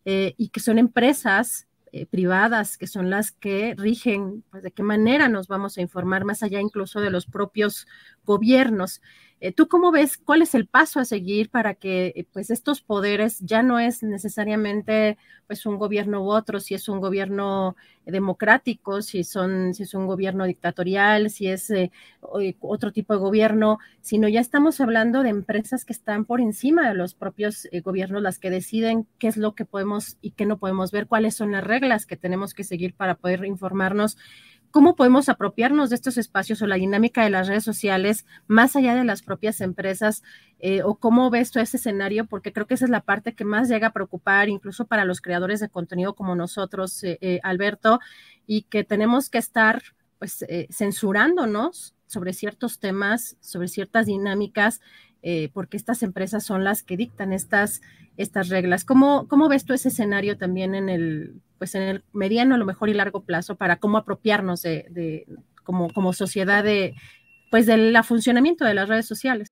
eh, 0.05 0.35
y 0.37 0.49
que 0.49 0.59
son 0.59 0.77
empresas 0.77 1.67
eh, 2.01 2.05
privadas, 2.05 2.77
que 2.77 2.87
son 2.87 3.09
las 3.09 3.31
que 3.31 3.75
rigen 3.77 4.43
pues, 4.51 4.63
de 4.63 4.71
qué 4.71 4.83
manera 4.83 5.29
nos 5.29 5.47
vamos 5.47 5.77
a 5.77 5.81
informar, 5.81 6.25
más 6.25 6.43
allá 6.43 6.59
incluso 6.59 7.01
de 7.01 7.09
los 7.09 7.25
propios 7.25 7.87
gobiernos. 8.25 9.01
Eh, 9.39 9.51
¿Tú 9.51 9.67
cómo 9.67 9.91
ves 9.91 10.17
cuál 10.17 10.41
es 10.41 10.55
el 10.55 10.65
paso 10.65 10.99
a 10.99 11.05
seguir 11.05 11.49
para 11.51 11.75
que 11.75 12.07
eh, 12.15 12.25
pues 12.33 12.49
estos 12.49 12.81
poderes 12.81 13.39
ya 13.41 13.61
no 13.61 13.79
es 13.79 14.01
necesariamente 14.01 15.17
pues 15.45 15.65
un 15.67 15.77
gobierno 15.77 16.23
u 16.23 16.31
otro, 16.31 16.59
si 16.59 16.73
es 16.73 16.89
un 16.89 16.99
gobierno 16.99 17.75
democrático, 18.05 19.01
si 19.01 19.23
son 19.23 19.73
si 19.75 19.83
es 19.83 19.93
un 19.93 20.07
gobierno 20.07 20.45
dictatorial, 20.45 21.29
si 21.29 21.47
es 21.47 21.69
eh, 21.69 21.91
otro 22.59 22.91
tipo 22.91 23.13
de 23.13 23.19
gobierno, 23.19 23.77
sino 24.01 24.27
ya 24.27 24.41
estamos 24.41 24.81
hablando 24.81 25.21
de 25.21 25.29
empresas 25.29 25.85
que 25.85 25.93
están 25.93 26.25
por 26.25 26.41
encima 26.41 26.89
de 26.89 26.95
los 26.95 27.13
propios 27.13 27.67
gobiernos, 27.83 28.21
las 28.23 28.39
que 28.39 28.49
deciden 28.49 29.07
qué 29.19 29.27
es 29.27 29.37
lo 29.37 29.55
que 29.55 29.65
podemos 29.65 30.17
y 30.21 30.31
qué 30.31 30.45
no 30.45 30.57
podemos 30.57 30.91
ver, 30.91 31.07
cuáles 31.07 31.35
son 31.35 31.51
las 31.51 31.63
reglas 31.63 32.05
que 32.05 32.17
tenemos 32.17 32.53
que 32.53 32.63
seguir 32.63 32.93
para 32.93 33.15
poder 33.15 33.45
informarnos 33.45 34.17
cómo 34.77 34.95
podemos 34.95 35.27
apropiarnos 35.27 35.89
de 35.89 35.95
estos 35.95 36.19
espacios 36.19 36.61
o 36.61 36.67
la 36.67 36.75
dinámica 36.75 37.23
de 37.23 37.31
las 37.31 37.47
redes 37.47 37.63
sociales 37.63 38.27
más 38.45 38.75
allá 38.75 38.93
de 38.93 39.03
las 39.03 39.23
propias 39.23 39.59
empresas 39.59 40.21
eh, 40.59 40.83
o 40.83 40.93
cómo 40.99 41.31
ves 41.31 41.49
tú 41.49 41.59
ese 41.59 41.77
escenario, 41.77 42.27
porque 42.27 42.53
creo 42.53 42.67
que 42.67 42.75
esa 42.75 42.85
es 42.85 42.91
la 42.91 43.01
parte 43.01 43.33
que 43.33 43.43
más 43.43 43.69
llega 43.69 43.87
a 43.87 43.91
preocupar 43.91 44.49
incluso 44.49 44.85
para 44.85 45.03
los 45.03 45.19
creadores 45.19 45.61
de 45.61 45.69
contenido 45.69 46.13
como 46.13 46.35
nosotros, 46.35 47.03
eh, 47.03 47.17
eh, 47.21 47.39
Alberto, 47.41 47.99
y 48.45 48.67
que 48.69 48.83
tenemos 48.83 49.31
que 49.31 49.39
estar 49.39 49.81
pues 50.19 50.45
censurándonos 50.69 51.95
sobre 52.05 52.33
ciertos 52.33 52.77
temas, 52.77 53.35
sobre 53.41 53.69
ciertas 53.69 54.05
dinámicas, 54.05 54.79
porque 55.53 55.77
estas 55.77 56.03
empresas 56.03 56.45
son 56.45 56.63
las 56.63 56.83
que 56.83 56.97
dictan 56.97 57.33
estas, 57.33 57.81
estas 58.17 58.49
reglas. 58.49 58.85
¿Cómo, 58.85 59.27
¿Cómo 59.27 59.49
ves 59.49 59.65
tú 59.65 59.73
ese 59.73 59.89
escenario 59.89 60.37
también 60.37 60.75
en 60.75 60.89
el, 60.89 61.41
pues 61.57 61.75
en 61.75 61.83
el 61.83 62.03
mediano, 62.13 62.55
a 62.55 62.57
lo 62.57 62.65
mejor 62.65 62.89
y 62.89 62.93
largo 62.93 63.21
plazo 63.21 63.55
para 63.55 63.77
cómo 63.77 63.97
apropiarnos 63.97 64.61
de, 64.61 64.87
de 64.89 65.25
como, 65.63 65.89
como 65.89 66.13
sociedad 66.13 66.63
de, 66.63 66.95
pues 67.51 67.65
del 67.65 67.97
funcionamiento 68.03 68.65
de 68.65 68.73
las 68.73 68.89
redes 68.89 69.05
sociales. 69.05 69.51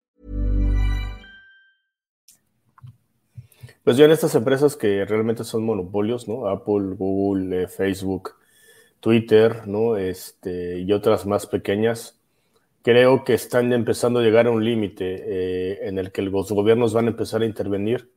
Pues 3.83 3.97
ya 3.97 4.05
en 4.05 4.11
estas 4.11 4.35
empresas 4.35 4.75
que 4.75 5.05
realmente 5.05 5.43
son 5.43 5.65
monopolios, 5.65 6.27
¿no? 6.27 6.47
Apple, 6.47 6.95
Google, 6.97 7.63
eh, 7.63 7.67
Facebook, 7.67 8.35
Twitter, 8.99 9.67
¿no? 9.67 9.97
Este, 9.97 10.79
y 10.79 10.93
otras 10.93 11.25
más 11.25 11.47
pequeñas, 11.47 12.19
creo 12.83 13.23
que 13.23 13.33
están 13.33 13.73
empezando 13.73 14.19
a 14.19 14.23
llegar 14.23 14.47
a 14.47 14.51
un 14.51 14.63
límite 14.63 15.23
eh, 15.25 15.87
en 15.87 15.97
el 15.97 16.11
que 16.11 16.21
los 16.21 16.51
gobiernos 16.51 16.93
van 16.93 17.05
a 17.07 17.09
empezar 17.11 17.41
a 17.41 17.45
intervenir 17.45 18.11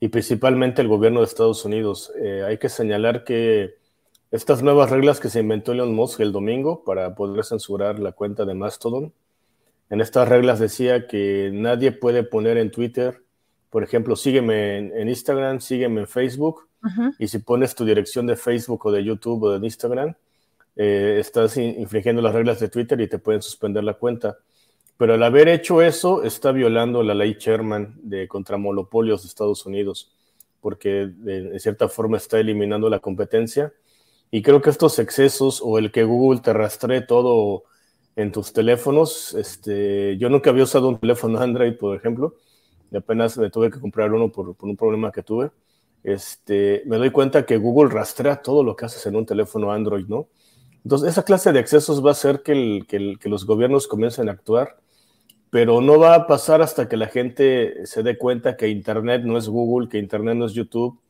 y 0.00 0.08
principalmente 0.08 0.82
el 0.82 0.88
gobierno 0.88 1.20
de 1.20 1.26
Estados 1.26 1.64
Unidos. 1.64 2.12
Eh, 2.20 2.42
hay 2.44 2.58
que 2.58 2.68
señalar 2.68 3.24
que 3.24 3.76
estas 4.32 4.62
nuevas 4.62 4.90
reglas 4.90 5.20
que 5.20 5.30
se 5.30 5.40
inventó 5.40 5.72
Elon 5.72 5.94
Musk 5.94 6.20
el 6.20 6.32
domingo 6.32 6.84
para 6.84 7.14
poder 7.14 7.44
censurar 7.44 8.00
la 8.00 8.12
cuenta 8.12 8.44
de 8.44 8.54
Mastodon, 8.54 9.12
en 9.90 10.00
estas 10.00 10.28
reglas 10.28 10.58
decía 10.58 11.06
que 11.06 11.50
nadie 11.52 11.92
puede 11.92 12.24
poner 12.24 12.58
en 12.58 12.70
Twitter 12.70 13.23
por 13.74 13.82
ejemplo, 13.82 14.14
sígueme 14.14 14.78
en, 14.78 15.08
Instagram, 15.08 15.60
sígueme 15.60 16.02
en 16.02 16.06
Facebook, 16.06 16.68
y 17.18 17.26
si 17.26 17.40
pones 17.40 17.74
tu 17.74 17.84
dirección 17.84 18.24
de 18.24 18.36
Facebook 18.36 18.86
o 18.86 18.92
de 18.92 19.02
YouTube 19.02 19.42
o 19.42 19.58
de 19.58 19.66
Instagram, 19.66 20.14
eh, 20.76 21.16
estás 21.18 21.56
infringiendo 21.56 22.22
las 22.22 22.32
reglas 22.32 22.60
de 22.60 22.68
Twitter 22.68 23.00
y 23.00 23.08
te 23.08 23.18
pueden 23.18 23.42
suspender 23.42 23.82
la 23.82 23.94
cuenta. 23.94 24.38
Pero 24.96 25.14
al 25.14 25.22
haber 25.24 25.48
hecho 25.48 25.82
eso, 25.82 26.22
está 26.22 26.52
violando 26.52 27.02
la 27.02 27.14
ley 27.14 27.34
Sherman 27.36 27.96
de 28.00 28.28
contramonopolios 28.28 29.22
de 29.22 29.28
Estados 29.28 29.66
Unidos, 29.66 30.12
porque 30.60 31.10
de, 31.12 31.58
cierta 31.58 31.88
forma 31.88 32.18
está 32.18 32.38
eliminando 32.38 32.88
la 32.88 33.00
competencia. 33.00 33.72
Y 34.30 34.42
creo 34.42 34.62
que 34.62 34.70
estos 34.70 35.00
excesos 35.00 35.60
o 35.60 35.78
el 35.78 35.90
que 35.90 36.04
Google 36.04 36.42
te 36.42 36.52
rastree 36.52 37.00
todo 37.00 37.64
en 38.14 38.30
tus 38.30 38.52
teléfonos, 38.52 39.34
este, 39.34 40.16
yo 40.16 40.30
nunca 40.30 40.50
había 40.50 40.62
usado 40.62 40.88
un 40.88 41.00
teléfono 41.00 41.40
Android, 41.40 41.76
por 41.76 41.96
ejemplo, 41.96 42.36
y 42.94 42.96
apenas 42.96 43.36
me 43.36 43.50
tuve 43.50 43.72
que 43.72 43.80
comprar 43.80 44.12
uno 44.12 44.30
por, 44.30 44.54
por 44.54 44.68
un 44.68 44.76
problema 44.76 45.10
que 45.10 45.24
tuve. 45.24 45.50
Este, 46.04 46.84
me 46.86 46.96
doy 46.96 47.10
cuenta 47.10 47.44
que 47.44 47.56
Google 47.56 47.92
rastrea 47.92 48.40
todo 48.40 48.62
lo 48.62 48.76
que 48.76 48.84
haces 48.84 49.04
en 49.06 49.16
un 49.16 49.26
teléfono 49.26 49.72
Android, 49.72 50.06
¿no? 50.06 50.28
Entonces, 50.84 51.08
esa 51.08 51.24
clase 51.24 51.52
de 51.52 51.58
accesos 51.58 52.04
va 52.04 52.10
a 52.10 52.12
hacer 52.12 52.42
que, 52.44 52.84
que, 52.88 53.28
los 53.28 53.46
gobiernos 53.46 53.88
comiencen 53.88 54.28
a 54.28 54.32
actuar, 54.32 54.76
pero 55.50 55.80
no 55.80 55.98
va 55.98 56.14
a 56.14 56.26
pasar 56.28 56.62
hasta 56.62 56.88
que 56.88 56.96
la 56.96 57.08
gente 57.08 57.84
se 57.84 58.04
dé 58.04 58.16
cuenta 58.16 58.56
que 58.56 58.68
Internet 58.68 59.22
no 59.24 59.38
es 59.38 59.48
Google, 59.48 59.88
que 59.88 59.98
Internet 59.98 60.36
no 60.36 60.46
es 60.46 60.52
YouTube, 60.52 61.00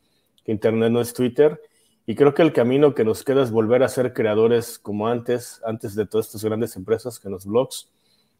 que 0.43 0.53
Internet 0.53 0.91
no 0.91 1.03
es 1.03 1.12
Twitter. 1.12 1.61
Y 2.07 2.14
creo 2.14 2.33
que 2.33 2.41
el 2.41 2.55
camino 2.55 2.95
que 2.95 3.05
nos 3.05 3.25
queda 3.25 3.43
es 3.43 3.50
volver 3.50 3.83
a 3.83 3.88
ser 3.88 4.14
creadores 4.14 4.79
como 4.79 5.07
antes, 5.09 5.61
antes 5.67 5.95
de 5.95 6.07
todas 6.07 6.29
estas 6.29 6.45
grandes 6.45 6.76
empresas 6.76 7.19
que 7.19 7.29
en 7.29 7.33
los 7.33 7.45
blogs, 7.45 7.91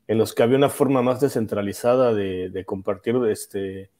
en 0.06 0.18
los 0.18 0.34
que 0.34 0.42
había 0.42 0.56
una 0.56 0.68
forma 0.68 1.02
más 1.02 1.20
descentralizada 1.20 2.12
de, 2.12 2.64
compartir 2.66 3.16
este, 3.28 3.90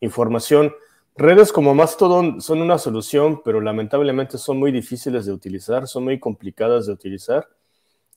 información. 0.00 0.72
Redes 1.16 1.52
como 1.52 1.74
Mastodon 1.74 2.40
son 2.40 2.60
una 2.60 2.78
solución, 2.78 3.40
pero 3.44 3.60
lamentablemente 3.60 4.36
son 4.38 4.58
muy 4.58 4.70
difíciles 4.70 5.24
de 5.24 5.32
utilizar, 5.32 5.86
son 5.88 6.04
muy 6.04 6.18
complicadas 6.18 6.86
de 6.86 6.92
utilizar. 6.92 7.48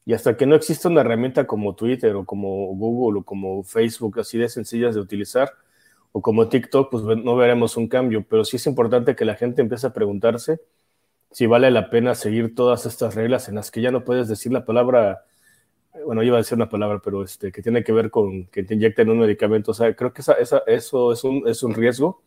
Y 0.06 0.14
hasta 0.14 0.36
que 0.36 0.46
no 0.46 0.56
exista 0.56 0.90
una 0.90 1.02
herramienta 1.02 1.46
como 1.48 1.76
Twitter 1.76 2.16
o 2.16 2.26
como 2.26 2.68
Google 2.76 3.20
o 3.20 3.24
como 3.24 3.64
Facebook, 3.64 4.20
así 4.20 4.38
de 4.38 4.50
sencillas 4.50 4.96
de 4.96 5.02
utilizar, 5.02 5.54
o 6.12 6.22
como 6.22 6.50
TikTok, 6.50 6.90
pues 6.90 7.04
no 7.04 7.36
veremos 7.36 7.78
un 7.78 7.88
cambio. 7.88 8.26
Pero 8.28 8.44
sí 8.44 8.58
es 8.58 8.66
importante 8.68 9.16
que 9.16 9.26
la 9.26 9.36
gente 9.36 9.62
empiece 9.62 9.88
a 9.88 9.94
preguntarse 9.94 10.60
si 11.32 11.46
vale 11.46 11.72
la 11.72 11.90
pena 11.90 12.16
seguir 12.16 12.56
todas 12.56 12.86
estas 12.86 13.16
reglas 13.16 13.50
en 13.50 13.56
las 13.56 13.72
que 13.72 13.82
ya 13.82 13.92
no 13.92 14.04
puedes 14.04 14.28
decir 14.28 14.52
la 14.52 14.66
palabra, 14.66 15.26
bueno, 16.06 16.24
iba 16.24 16.38
a 16.38 16.40
decir 16.40 16.56
una 16.56 16.70
palabra, 16.70 17.02
pero 17.04 17.24
este, 17.24 17.52
que 17.52 17.62
tiene 17.62 17.84
que 17.84 17.92
ver 17.92 18.10
con 18.10 18.46
que 18.48 18.64
te 18.64 18.76
inyecten 18.76 19.10
un 19.10 19.20
medicamento. 19.20 19.72
O 19.72 19.74
sea, 19.74 19.96
creo 19.96 20.14
que 20.14 20.22
esa, 20.22 20.34
esa, 20.34 20.64
eso 20.68 21.12
es 21.12 21.24
un, 21.24 21.48
es 21.48 21.64
un 21.64 21.74
riesgo 21.74 22.22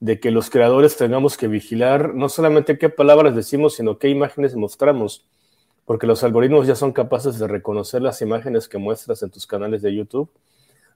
de 0.00 0.18
que 0.18 0.30
los 0.30 0.50
creadores 0.50 0.96
tengamos 0.96 1.36
que 1.36 1.46
vigilar 1.46 2.14
no 2.14 2.28
solamente 2.28 2.78
qué 2.78 2.88
palabras 2.88 3.36
decimos, 3.36 3.74
sino 3.74 3.98
qué 3.98 4.08
imágenes 4.08 4.56
mostramos, 4.56 5.26
porque 5.84 6.06
los 6.06 6.24
algoritmos 6.24 6.66
ya 6.66 6.74
son 6.74 6.92
capaces 6.92 7.38
de 7.38 7.46
reconocer 7.46 8.02
las 8.02 8.22
imágenes 8.22 8.68
que 8.68 8.78
muestras 8.78 9.22
en 9.22 9.30
tus 9.30 9.46
canales 9.46 9.82
de 9.82 9.94
YouTube. 9.94 10.30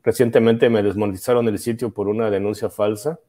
Recientemente 0.02 0.70
me 0.70 0.82
desmonetizaron 0.82 1.48
el 1.48 1.58
sitio 1.58 1.90
por 1.90 2.08
una 2.08 2.30
denuncia 2.30 2.70
falsa. 2.70 3.20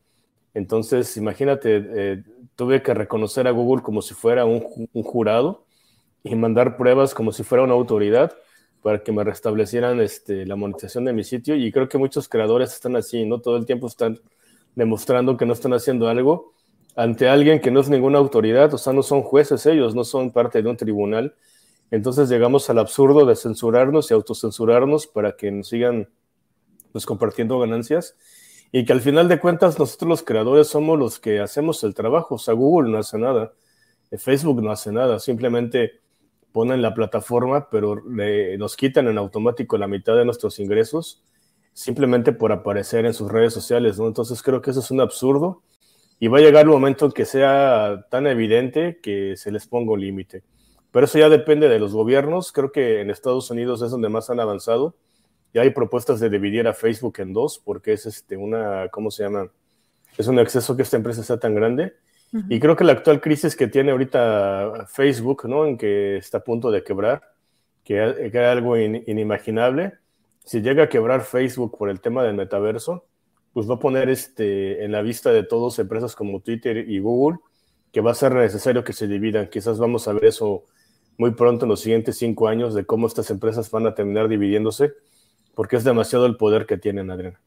Entonces, 0.53 1.17
imagínate, 1.17 1.83
eh, 1.85 2.23
tuve 2.55 2.81
que 2.81 2.93
reconocer 2.93 3.47
a 3.47 3.51
Google 3.51 3.83
como 3.83 4.01
si 4.01 4.13
fuera 4.13 4.45
un, 4.45 4.89
un, 4.93 5.03
jurado 5.03 5.65
y 6.23 6.35
mandar 6.35 6.77
pruebas 6.77 7.13
como 7.13 7.33
si 7.33 7.43
fuera 7.43 7.63
una 7.63 7.73
autoridad 7.73 8.33
para 8.85 8.99
que 8.99 9.11
me 9.11 9.23
restablecieran 9.23 9.99
este, 9.99 10.45
la 10.45 10.55
monetización 10.55 11.05
de 11.05 11.13
mi 11.13 11.23
sitio. 11.23 11.55
Y 11.55 11.71
creo 11.71 11.89
que 11.89 11.97
muchos 11.97 12.29
creadores 12.29 12.71
están 12.71 12.95
así, 12.95 13.25
¿no? 13.25 13.41
Todo 13.41 13.57
el 13.57 13.65
tiempo 13.65 13.87
están 13.87 14.19
demostrando 14.75 15.37
que 15.37 15.47
no 15.47 15.53
están 15.53 15.73
haciendo 15.73 16.07
algo 16.07 16.53
ante 16.95 17.27
alguien 17.27 17.59
que 17.59 17.71
no 17.71 17.79
es 17.79 17.89
ninguna 17.89 18.19
autoridad, 18.19 18.71
o 18.75 18.77
sea, 18.77 18.93
no 18.93 19.01
son 19.01 19.23
jueces 19.23 19.65
ellos, 19.65 19.95
no 19.95 20.03
son 20.03 20.31
parte 20.31 20.61
de 20.61 20.69
un 20.69 20.77
tribunal. 20.77 21.33
Entonces 21.89 22.29
llegamos 22.29 22.69
al 22.69 22.77
absurdo 22.77 23.25
de 23.25 23.35
censurarnos 23.35 24.11
y 24.11 24.13
autocensurarnos 24.13 25.07
para 25.07 25.35
que 25.35 25.49
nos 25.49 25.67
sigan 25.67 26.07
pues, 26.91 27.07
compartiendo 27.07 27.57
ganancias 27.57 28.15
y 28.71 28.85
que 28.85 28.93
al 28.93 29.01
final 29.01 29.27
de 29.27 29.39
cuentas 29.39 29.79
nosotros 29.79 30.09
los 30.09 30.21
creadores 30.21 30.67
somos 30.67 30.99
los 30.99 31.17
que 31.17 31.39
hacemos 31.39 31.83
el 31.83 31.95
trabajo. 31.95 32.35
O 32.35 32.37
sea, 32.37 32.53
Google 32.53 32.91
no 32.91 32.99
hace 32.99 33.17
nada, 33.17 33.51
eh, 34.11 34.19
Facebook 34.19 34.61
no 34.61 34.69
hace 34.69 34.91
nada, 34.91 35.17
simplemente 35.17 36.04
ponen 36.55 36.81
la 36.81 36.93
plataforma, 36.93 37.69
pero 37.69 38.01
le, 38.07 38.57
nos 38.57 38.77
quitan 38.77 39.09
en 39.09 39.17
automático 39.17 39.77
la 39.77 39.89
mitad 39.89 40.15
de 40.15 40.23
nuestros 40.23 40.57
ingresos 40.57 41.21
simplemente 41.73 42.31
por 42.31 42.53
aparecer 42.53 43.05
en 43.05 43.13
sus 43.13 43.29
redes 43.29 43.53
sociales, 43.53 43.99
¿no? 43.99 44.07
Entonces 44.07 44.41
creo 44.41 44.61
que 44.61 44.71
eso 44.71 44.79
es 44.79 44.89
un 44.89 45.01
absurdo 45.01 45.63
y 46.17 46.29
va 46.29 46.37
a 46.37 46.41
llegar 46.41 46.65
un 46.65 46.75
momento 46.75 47.07
en 47.07 47.11
que 47.11 47.25
sea 47.25 48.05
tan 48.09 48.25
evidente 48.25 49.01
que 49.03 49.35
se 49.35 49.51
les 49.51 49.67
ponga 49.67 49.91
un 49.91 49.99
límite. 49.99 50.43
Pero 50.91 51.07
eso 51.07 51.19
ya 51.19 51.27
depende 51.27 51.67
de 51.67 51.77
los 51.77 51.91
gobiernos. 51.91 52.53
Creo 52.53 52.71
que 52.71 53.01
en 53.01 53.09
Estados 53.09 53.51
Unidos 53.51 53.81
es 53.81 53.91
donde 53.91 54.07
más 54.07 54.29
han 54.29 54.39
avanzado. 54.39 54.95
Ya 55.53 55.63
hay 55.63 55.71
propuestas 55.71 56.21
de 56.21 56.29
dividir 56.29 56.69
a 56.69 56.73
Facebook 56.73 57.15
en 57.17 57.33
dos 57.33 57.61
porque 57.61 57.91
es 57.91 58.05
este, 58.05 58.37
una, 58.37 58.87
¿cómo 58.87 59.11
se 59.11 59.23
llama? 59.23 59.51
Es 60.17 60.29
un 60.29 60.39
exceso 60.39 60.77
que 60.77 60.83
esta 60.83 60.95
empresa 60.95 61.21
sea 61.21 61.37
tan 61.37 61.53
grande. 61.53 61.95
Y 62.49 62.59
creo 62.59 62.75
que 62.75 62.83
la 62.83 62.91
actual 62.91 63.21
crisis 63.21 63.55
que 63.55 63.67
tiene 63.67 63.91
ahorita 63.91 64.87
Facebook, 64.87 65.45
¿no? 65.47 65.65
En 65.65 65.77
que 65.77 66.17
está 66.17 66.39
a 66.39 66.43
punto 66.43 66.69
de 66.69 66.83
quebrar, 66.83 67.21
que, 67.83 68.29
que 68.31 68.37
era 68.37 68.51
algo 68.51 68.75
in, 68.77 69.03
inimaginable 69.07 69.93
si 70.45 70.61
llega 70.61 70.83
a 70.83 70.89
quebrar 70.89 71.23
Facebook 71.23 71.77
por 71.77 71.89
el 71.89 71.99
tema 71.99 72.23
del 72.23 72.35
metaverso, 72.35 73.05
pues 73.51 73.69
va 73.69 73.75
a 73.75 73.79
poner 73.79 74.09
este, 74.09 74.85
en 74.85 74.91
la 74.91 75.01
vista 75.01 75.31
de 75.31 75.43
todos 75.43 75.79
empresas 75.79 76.15
como 76.15 76.39
Twitter 76.39 76.87
y 76.87 76.99
Google 76.99 77.39
que 77.91 78.01
va 78.01 78.11
a 78.11 78.15
ser 78.15 78.33
necesario 78.33 78.83
que 78.83 78.93
se 78.93 79.07
dividan. 79.07 79.49
Quizás 79.49 79.79
vamos 79.79 80.07
a 80.07 80.13
ver 80.13 80.25
eso 80.25 80.65
muy 81.17 81.31
pronto 81.31 81.65
en 81.65 81.69
los 81.69 81.79
siguientes 81.79 82.17
cinco 82.17 82.47
años 82.47 82.73
de 82.73 82.85
cómo 82.85 83.07
estas 83.07 83.29
empresas 83.31 83.71
van 83.71 83.87
a 83.87 83.95
terminar 83.95 84.27
dividiéndose, 84.27 84.93
porque 85.55 85.77
es 85.77 85.83
demasiado 85.83 86.25
el 86.25 86.35
poder 86.35 86.65
que 86.65 86.77
tienen, 86.77 87.09
Adriana. 87.09 87.39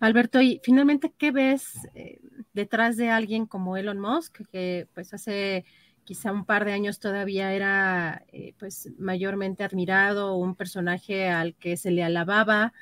Alberto, 0.00 0.40
y 0.40 0.60
finalmente, 0.64 1.12
¿qué 1.16 1.30
ves 1.30 1.74
eh, 1.94 2.20
detrás 2.54 2.96
de 2.96 3.10
alguien 3.10 3.44
como 3.44 3.76
Elon 3.76 4.00
Musk, 4.00 4.40
que 4.50 4.88
pues 4.94 5.12
hace 5.12 5.66
quizá 6.04 6.32
un 6.32 6.46
par 6.46 6.64
de 6.64 6.72
años 6.72 7.00
todavía 7.00 7.52
era 7.52 8.24
eh, 8.32 8.54
pues 8.58 8.88
mayormente 8.98 9.62
admirado, 9.62 10.36
un 10.36 10.56
personaje 10.56 11.28
al 11.28 11.54
que 11.54 11.76
se 11.76 11.90
le 11.90 12.02
alababa, 12.02 12.72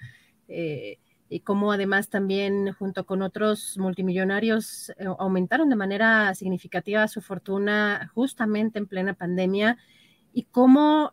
eh, 0.47 0.99
y 1.29 1.41
como 1.41 1.73
además 1.73 2.09
también 2.09 2.73
junto 2.73 3.05
con 3.05 3.21
otros 3.23 3.77
multimillonarios 3.79 4.93
aumentaron 5.19 5.69
de 5.69 5.77
manera 5.77 6.33
significativa 6.37 7.07
su 7.09 7.21
fortuna 7.21 8.11
justamente 8.15 8.79
en 8.79 8.87
plena 8.87 9.15
pandemia, 9.15 9.77
y 10.33 10.45
cómo 10.45 11.11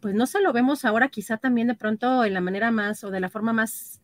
pues 0.00 0.14
no 0.14 0.26
se 0.26 0.40
lo 0.40 0.54
vemos 0.54 0.86
ahora 0.86 1.08
quizá 1.08 1.36
también 1.36 1.68
de 1.68 1.74
pronto 1.74 2.24
en 2.24 2.32
la 2.32 2.40
manera 2.40 2.70
más 2.70 3.04
o 3.04 3.10
de 3.10 3.20
la 3.20 3.28
forma 3.28 3.52
más 3.52 4.00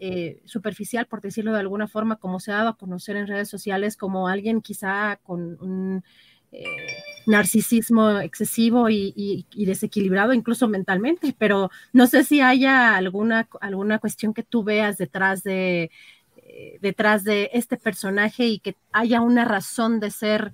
eh, 0.00 0.40
superficial, 0.46 1.06
por 1.06 1.20
decirlo 1.20 1.52
de 1.52 1.60
alguna 1.60 1.86
forma, 1.86 2.16
como 2.16 2.40
se 2.40 2.52
ha 2.52 2.56
dado 2.56 2.70
a 2.70 2.76
conocer 2.76 3.16
en 3.16 3.26
redes 3.26 3.48
sociales, 3.48 3.96
como 3.96 4.28
alguien 4.28 4.62
quizá 4.62 5.20
con 5.22 5.58
un 5.60 6.02
eh, 6.52 6.64
narcisismo 7.26 8.18
excesivo 8.20 8.88
y, 8.88 9.46
desequilibrado 9.54 10.32
incluso 10.32 10.68
mentalmente, 10.68 11.34
pero 11.38 11.70
no 11.92 12.06
sé 12.06 12.24
si 12.24 12.40
haya 12.40 12.96
alguna, 12.96 13.48
alguna 13.60 13.98
cuestión 13.98 14.32
que 14.32 14.42
tú 14.42 14.64
veas 14.64 14.96
detrás 14.96 15.42
de, 15.42 15.90
eh, 16.36 16.78
detrás 16.80 17.22
de 17.24 17.50
este 17.52 17.76
personaje 17.76 18.46
y 18.46 18.58
que 18.60 18.76
haya 18.92 19.20
una 19.20 19.44
razón 19.44 20.00
de 20.00 20.10
ser 20.10 20.52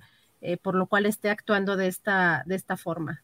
por 0.63 0.73
lo 0.73 0.87
cual 0.87 1.05
esté 1.05 1.29
actuando 1.29 1.77
de 1.77 1.85
esta, 1.85 2.41
de 2.47 2.55
esta 2.55 2.75
forma. 2.75 3.21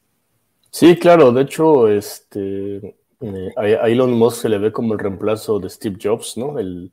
Sí, 0.70 0.96
claro, 0.98 1.32
de 1.32 1.42
hecho, 1.42 1.88
este, 1.90 2.96
eh, 3.22 3.54
a 3.58 3.90
Elon 3.90 4.12
Musk 4.12 4.42
se 4.42 4.50
le 4.50 4.58
ve 4.58 4.72
como 4.72 4.94
el 4.94 5.00
reemplazo 5.00 5.60
de 5.60 5.70
Steve 5.70 5.98
Jobs, 6.02 6.38
¿no? 6.38 6.60
El, 6.60 6.92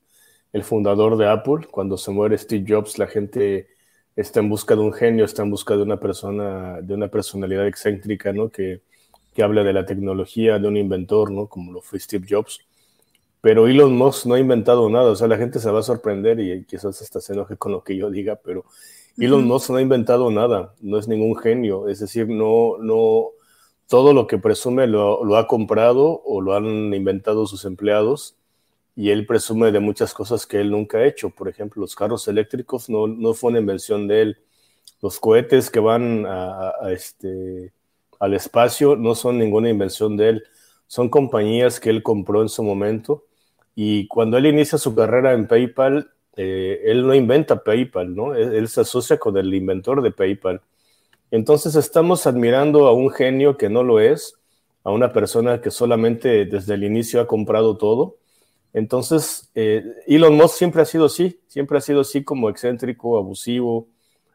el 0.52 0.62
fundador 0.64 1.16
de 1.16 1.28
Apple. 1.28 1.66
Cuando 1.70 1.96
se 1.96 2.10
muere 2.10 2.38
Steve 2.38 2.64
Jobs, 2.66 2.98
la 2.98 3.06
gente 3.06 3.68
está 4.16 4.40
en 4.40 4.48
busca 4.48 4.74
de 4.74 4.80
un 4.82 4.92
genio, 4.92 5.24
está 5.24 5.42
en 5.42 5.50
busca 5.50 5.76
de 5.76 5.82
una 5.82 5.98
persona, 5.98 6.80
de 6.80 6.94
una 6.94 7.08
personalidad 7.08 7.66
excéntrica, 7.66 8.32
¿no? 8.32 8.48
Que, 8.50 8.80
que 9.34 9.42
hable 9.42 9.64
de 9.64 9.72
la 9.72 9.84
tecnología, 9.84 10.58
de 10.58 10.68
un 10.68 10.76
inventor, 10.76 11.30
¿no? 11.30 11.48
Como 11.48 11.72
lo 11.72 11.80
fue 11.82 11.98
Steve 11.98 12.26
Jobs. 12.28 12.60
Pero 13.40 13.66
Elon 13.66 13.94
Musk 13.94 14.26
no 14.26 14.34
ha 14.34 14.40
inventado 14.40 14.88
nada, 14.88 15.10
o 15.10 15.16
sea, 15.16 15.28
la 15.28 15.36
gente 15.36 15.58
se 15.58 15.70
va 15.70 15.80
a 15.80 15.82
sorprender 15.82 16.40
y 16.40 16.64
quizás 16.64 17.02
hasta 17.02 17.20
se 17.20 17.34
enoje 17.34 17.56
con 17.58 17.72
lo 17.72 17.84
que 17.84 17.94
yo 17.94 18.10
diga, 18.10 18.36
pero 18.36 18.64
Elon 19.18 19.40
uh 19.40 19.44
-huh. 19.44 19.48
Musk 19.48 19.70
no 19.70 19.76
ha 19.76 19.82
inventado 19.82 20.30
nada, 20.30 20.74
no 20.80 20.98
es 20.98 21.08
ningún 21.08 21.36
genio, 21.36 21.88
es 21.88 22.00
decir, 22.00 22.26
no, 22.26 22.78
no, 22.78 23.32
todo 23.88 24.12
lo 24.12 24.26
que 24.26 24.38
presume 24.38 24.86
lo, 24.86 25.36
ha 25.36 25.46
comprado 25.46 26.22
o 26.24 26.40
lo 26.40 26.54
han 26.54 26.94
inventado 26.94 27.46
sus 27.46 27.64
empleados 27.64 28.36
y 28.96 29.10
él 29.10 29.26
presume 29.26 29.72
de 29.72 29.80
muchas 29.80 30.14
cosas 30.14 30.46
que 30.46 30.60
él 30.60 30.70
nunca 30.70 30.98
ha 30.98 31.06
hecho. 31.06 31.30
Por 31.30 31.48
ejemplo, 31.48 31.80
los 31.80 31.94
carros 31.94 32.26
eléctricos 32.28 32.88
no, 32.88 33.06
no 33.06 33.34
fue 33.34 33.50
una 33.50 33.60
invención 33.60 34.06
de 34.06 34.22
él. 34.22 34.38
Los 35.02 35.18
cohetes 35.18 35.70
que 35.70 35.80
van 35.80 36.24
a, 36.26 36.72
este, 36.90 37.72
al 38.20 38.34
espacio 38.34 38.96
no 38.96 39.14
son 39.14 39.38
ninguna 39.38 39.68
invención 39.68 40.16
de 40.16 40.28
él. 40.30 40.44
Son 40.86 41.08
compañías 41.08 41.80
que 41.80 41.90
él 41.90 42.02
compró 42.02 42.42
en 42.42 42.48
su 42.48 42.62
momento. 42.62 43.24
Y 43.74 44.06
cuando 44.06 44.38
él 44.38 44.46
inicia 44.46 44.78
su 44.78 44.94
carrera 44.94 45.32
en 45.32 45.48
PayPal, 45.48 46.10
eh, 46.36 46.82
él 46.84 47.06
no 47.06 47.14
inventa 47.14 47.62
PayPal, 47.62 48.14
¿no? 48.14 48.34
Él 48.34 48.68
se 48.68 48.80
asocia 48.80 49.18
con 49.18 49.36
el 49.36 49.52
inventor 49.52 50.02
de 50.02 50.12
PayPal. 50.12 50.60
Entonces 51.34 51.74
estamos 51.74 52.26
admirando 52.26 52.86
a 52.86 52.92
un 52.92 53.10
genio 53.10 53.56
que 53.56 53.68
no 53.68 53.82
lo 53.82 53.98
es, 53.98 54.34
a 54.84 54.90
una 54.90 55.12
persona 55.12 55.60
que 55.60 55.70
solamente 55.70 56.44
desde 56.44 56.74
el 56.74 56.84
inicio 56.84 57.20
ha 57.20 57.26
comprado 57.26 57.76
todo 57.76 58.16
entonces, 58.74 59.48
eh, 59.54 59.84
Elon 60.08 60.34
Musk 60.36 60.56
siempre 60.56 60.82
ha 60.82 60.84
sido 60.84 61.04
así, 61.04 61.40
siempre 61.46 61.78
ha 61.78 61.80
sido 61.80 62.00
así 62.00 62.24
como 62.24 62.50
excéntrico, 62.50 63.16
abusivo. 63.16 63.86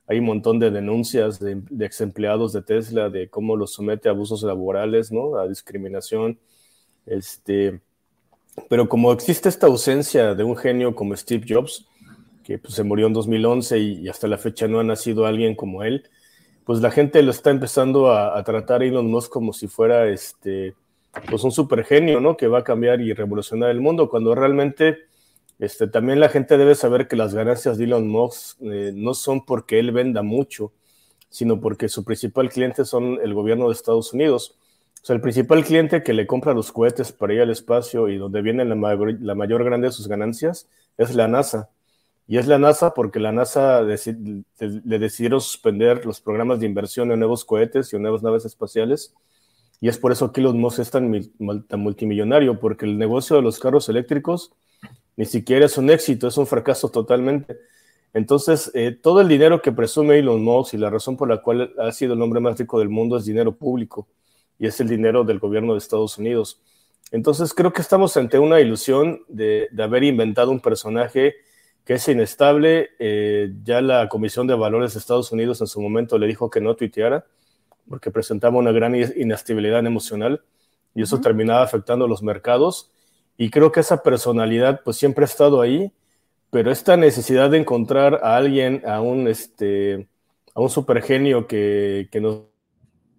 Hay 0.08 0.20
un 0.20 0.26
montón 0.26 0.60
de 0.60 0.72
denuncias 0.72 1.40
de, 1.40 1.62
de 1.70 1.86
ex 1.86 2.00
empleados 2.00 2.54
de 2.54 2.62
Tesla 2.62 3.10
de 3.10 3.30
cómo 3.30 3.58
los 3.58 3.74
somete 3.74 4.08
a 4.08 4.14
abusos 4.14 4.42
laborales, 4.44 5.12
¿no? 5.12 5.36
A 5.38 5.48
discriminación. 5.48 6.40
Este, 7.06 7.82
Pero 8.70 8.88
como 8.88 9.12
existe 9.12 9.50
esta 9.50 9.68
ausencia 9.68 10.34
de 10.34 10.44
un 10.46 10.56
genio 10.56 10.96
como 10.96 11.18
Steve 11.18 11.46
Jobs, 11.48 11.86
que 12.46 12.58
pues, 12.58 12.74
se 12.74 12.84
murió 12.84 13.08
en 13.08 13.14
2011 13.14 13.78
y, 13.78 14.08
hasta 14.08 14.28
la 14.30 14.38
fecha 14.38 14.70
no 14.70 14.80
ha 14.80 14.86
nacido 14.86 15.26
alguien 15.26 15.54
como 15.54 15.84
él, 15.84 16.10
pues 16.70 16.82
la 16.82 16.92
gente 16.92 17.24
lo 17.24 17.32
está 17.32 17.50
empezando 17.50 18.14
a, 18.14 18.44
tratar 18.44 18.84
a 18.84 18.86
Elon 18.86 19.10
Musk 19.10 19.32
como 19.32 19.54
si 19.54 19.68
fuera 19.68 20.08
este, 20.08 20.76
pues 21.28 21.44
un 21.44 21.52
super 21.52 21.84
genio, 21.84 22.20
¿no? 22.20 22.38
Que 22.38 22.46
va 22.46 22.60
a 22.60 22.64
cambiar 22.64 23.02
y 23.02 23.12
revolucionar 23.12 23.72
el 23.72 23.82
mundo, 23.82 24.08
cuando 24.08 24.36
realmente 24.36 25.00
este, 25.58 25.88
también 25.88 26.20
la 26.20 26.30
gente 26.30 26.60
debe 26.60 26.76
saber 26.76 27.08
que 27.08 27.16
las 27.16 27.34
ganancias 27.34 27.80
de 27.80 27.86
Elon 27.86 28.08
Musk 28.08 28.62
eh, 28.62 28.92
no 28.94 29.16
son 29.16 29.48
porque 29.48 29.80
él 29.80 29.92
venda 29.92 30.22
mucho, 30.22 30.72
sino 31.28 31.60
porque 31.60 31.90
su 31.90 32.04
principal 32.04 32.50
cliente 32.52 32.86
son 32.86 33.18
el 33.24 33.34
gobierno 33.34 33.66
de 33.66 33.74
Estados 33.74 34.14
Unidos. 34.14 34.56
O 35.02 35.06
sea, 35.08 35.16
el 35.16 35.24
principal 35.24 35.64
cliente 35.66 36.04
que 36.04 36.14
le 36.14 36.28
compra 36.28 36.54
los 36.54 36.72
cohetes 36.72 37.12
para 37.12 37.34
ir 37.34 37.42
al 37.42 37.50
espacio 37.50 38.10
y 38.10 38.18
donde 38.18 38.44
viene 38.44 38.64
la, 38.64 38.76
la 38.76 39.34
mayor 39.34 39.64
grande 39.64 39.88
de 39.88 39.92
sus 39.92 40.08
ganancias 40.08 40.70
es 41.00 41.16
la 41.16 41.28
NASA. 41.28 41.72
Y 42.32 42.38
es 42.38 42.46
la 42.46 42.60
NASA 42.60 42.94
porque 42.94 43.20
la 43.20 43.32
NASA 43.32 43.82
le 43.82 45.00
decidieron 45.00 45.42
suspender 45.42 46.06
los 46.06 46.22
programas 46.22 46.60
de 46.60 46.68
inversión 46.68 47.12
en 47.12 47.18
nuevos 47.18 47.44
cohetes 47.44 47.92
y 47.92 47.96
en 47.96 48.04
nuevas 48.04 48.22
naves 48.22 48.46
espaciales. 48.46 49.16
Y 49.82 49.88
es 49.90 49.98
por 49.98 50.12
eso 50.12 50.32
que 50.32 50.40
Elon 50.40 50.60
Musk 50.60 50.78
es 50.78 50.92
tan, 50.92 51.10
multimillonario, 51.72 52.60
porque 52.60 52.86
el 52.86 53.00
negocio 53.00 53.36
de 53.36 53.42
los 53.42 53.58
carros 53.58 53.90
eléctricos 53.90 54.52
ni 55.18 55.26
siquiera 55.26 55.66
es 55.66 55.76
un 55.80 55.90
éxito, 55.90 56.28
es 56.28 56.38
un 56.38 56.46
fracaso 56.46 56.90
totalmente. 56.90 57.58
Entonces, 58.14 58.70
eh, 58.76 58.92
todo 58.92 59.22
el 59.22 59.28
dinero 59.28 59.64
que 59.64 59.72
presume 59.72 60.20
Elon 60.20 60.44
Musk 60.44 60.76
y 60.76 60.78
la 60.78 60.92
razón 60.92 61.18
por 61.18 61.30
la 61.30 61.42
cual 61.42 61.74
ha 61.80 61.92
sido 61.92 62.14
el 62.14 62.22
hombre 62.22 62.40
más 62.42 62.60
rico 62.60 62.78
del 62.78 62.90
mundo 62.90 63.18
es 63.18 63.26
dinero 63.26 63.56
público 63.56 64.08
y 64.60 64.68
es 64.68 64.80
el 64.80 64.88
dinero 64.88 65.24
del 65.24 65.40
gobierno 65.40 65.74
de 65.74 65.80
Estados 65.80 66.20
Unidos. 66.20 66.62
Entonces, 67.12 67.56
creo 67.56 67.74
que 67.74 67.82
estamos 67.82 68.16
ante 68.18 68.38
una 68.38 68.62
ilusión 68.62 69.24
de, 69.28 69.68
de 69.72 69.84
haber 69.84 70.04
inventado 70.04 70.52
un 70.52 70.60
personaje 70.60 71.34
que 71.90 71.96
es 71.96 72.08
inestable. 72.08 72.92
Eh, 73.00 73.52
ya 73.64 73.82
la 73.82 74.08
Comisión 74.10 74.46
de 74.46 74.54
Valores 74.54 74.94
de 74.94 75.00
Estados 75.00 75.32
Unidos 75.32 75.60
en 75.60 75.66
su 75.66 75.82
momento 75.82 76.20
le 76.20 76.28
dijo 76.28 76.48
que 76.48 76.62
no 76.62 76.76
tuiteara 76.76 77.26
porque 77.90 78.12
presentaba 78.12 78.60
una 78.60 78.72
gran 78.72 78.94
inestabilidad 78.94 79.84
emocional 79.84 80.44
y 80.94 81.02
eso 81.02 81.20
terminaba 81.20 81.64
afectando 81.64 82.08
los 82.08 82.22
mercados. 82.22 82.92
Y 83.38 83.50
creo 83.50 83.72
que 83.72 83.80
esa 83.80 84.04
personalidad 84.04 84.82
pues 84.86 84.98
siempre 84.98 85.24
ha 85.24 85.26
estado 85.26 85.62
ahí, 85.62 85.92
pero 86.52 86.70
esta 86.70 86.96
necesidad 86.96 87.50
de 87.50 87.58
encontrar 87.58 88.20
a 88.22 88.38
alguien, 88.38 88.84
a 88.86 89.02
un, 89.02 89.28
este, 89.28 90.08
a 90.54 90.62
un 90.62 90.70
supergenio 90.70 91.48
que, 91.48 92.08
que 92.12 92.22
nos 92.22 92.42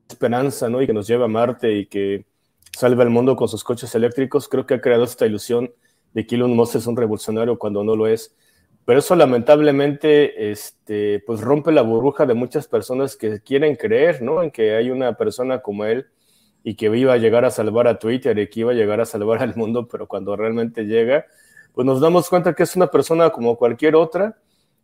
esperanza 0.08 0.68
¿no? 0.68 0.80
y 0.80 0.86
que 0.86 0.92
nos 0.92 1.08
lleva 1.08 1.24
a 1.24 1.28
Marte 1.28 1.72
y 1.76 1.86
que 1.86 2.24
salva 2.70 3.02
el 3.02 3.10
mundo 3.10 3.34
con 3.34 3.48
sus 3.48 3.64
coches 3.64 3.92
eléctricos, 3.96 4.46
creo 4.46 4.64
que 4.64 4.74
ha 4.74 4.80
creado 4.80 5.02
esta 5.02 5.26
ilusión 5.26 5.72
de 6.12 6.24
que 6.24 6.36
Elon 6.36 6.54
Musk 6.54 6.76
es 6.76 6.86
un 6.86 6.96
revolucionario 6.96 7.58
cuando 7.58 7.82
no 7.82 7.96
lo 7.96 8.06
es. 8.06 8.32
Pero 8.84 8.98
eso 8.98 9.14
lamentablemente 9.14 10.50
este, 10.50 11.22
pues 11.26 11.40
rompe 11.40 11.70
la 11.72 11.82
burbuja 11.82 12.26
de 12.26 12.34
muchas 12.34 12.66
personas 12.66 13.16
que 13.16 13.40
quieren 13.40 13.76
creer 13.76 14.22
¿no? 14.22 14.42
en 14.42 14.50
que 14.50 14.74
hay 14.74 14.90
una 14.90 15.16
persona 15.16 15.60
como 15.60 15.84
él 15.84 16.06
y 16.62 16.74
que 16.74 16.86
iba 16.86 17.12
a 17.12 17.18
llegar 17.18 17.44
a 17.44 17.50
salvar 17.50 17.88
a 17.88 17.98
Twitter 17.98 18.38
y 18.38 18.48
que 18.48 18.60
iba 18.60 18.72
a 18.72 18.74
llegar 18.74 19.00
a 19.00 19.06
salvar 19.06 19.42
al 19.42 19.54
mundo, 19.56 19.86
pero 19.86 20.06
cuando 20.06 20.36
realmente 20.36 20.84
llega, 20.84 21.26
pues 21.72 21.86
nos 21.86 22.00
damos 22.00 22.28
cuenta 22.28 22.54
que 22.54 22.64
es 22.64 22.76
una 22.76 22.88
persona 22.88 23.30
como 23.30 23.56
cualquier 23.56 23.96
otra 23.96 24.36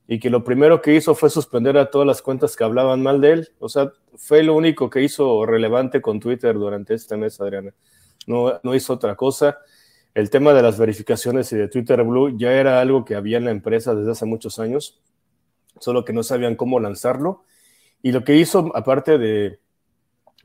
y 0.09 0.21
que 0.21 0.31
lo 0.31 0.45
primero 0.45 0.81
que 0.81 0.95
hizo 0.95 1.15
fue 1.15 1.31
suspender 1.31 1.77
a 1.77 1.91
todas 1.91 2.07
las 2.07 2.23
cuentas 2.23 2.57
que 2.57 2.65
hablaban 2.65 3.03
mal 3.03 3.21
de 3.21 3.33
él. 3.33 3.49
O 3.59 3.69
sea, 3.69 3.93
fue 4.15 4.43
lo 4.43 4.55
único 4.55 4.89
que 4.89 5.03
hizo 5.03 5.45
relevante 5.45 6.01
con 6.01 6.21
Twitter 6.21 6.55
durante 6.55 6.95
este 6.95 7.17
mes, 7.17 7.41
Adriana. 7.41 7.75
No, 8.27 8.61
no 8.63 8.75
hizo 8.75 8.93
otra 8.93 9.17
cosa 9.17 9.59
el 10.17 10.31
tema 10.31 10.55
de 10.55 10.63
las 10.63 10.79
verificaciones 10.79 11.53
y 11.53 11.57
de 11.57 11.69
Twitter 11.69 12.03
Blue 12.03 12.39
ya 12.39 12.51
era 12.51 12.81
algo 12.81 13.05
que 13.05 13.17
había 13.17 13.37
en 13.37 13.45
la 13.45 13.51
empresa 13.51 13.95
desde 13.95 14.13
hace 14.13 14.25
muchos 14.25 14.59
años, 14.59 14.99
solo 15.79 16.07
que 16.07 16.15
no 16.15 16.23
sabían 16.23 16.57
cómo 16.57 16.81
lanzarlo. 16.81 17.45
Y 18.01 18.13
lo 18.13 18.25
que 18.25 18.35
hizo, 18.35 18.75
aparte 18.75 19.19
de 19.19 19.61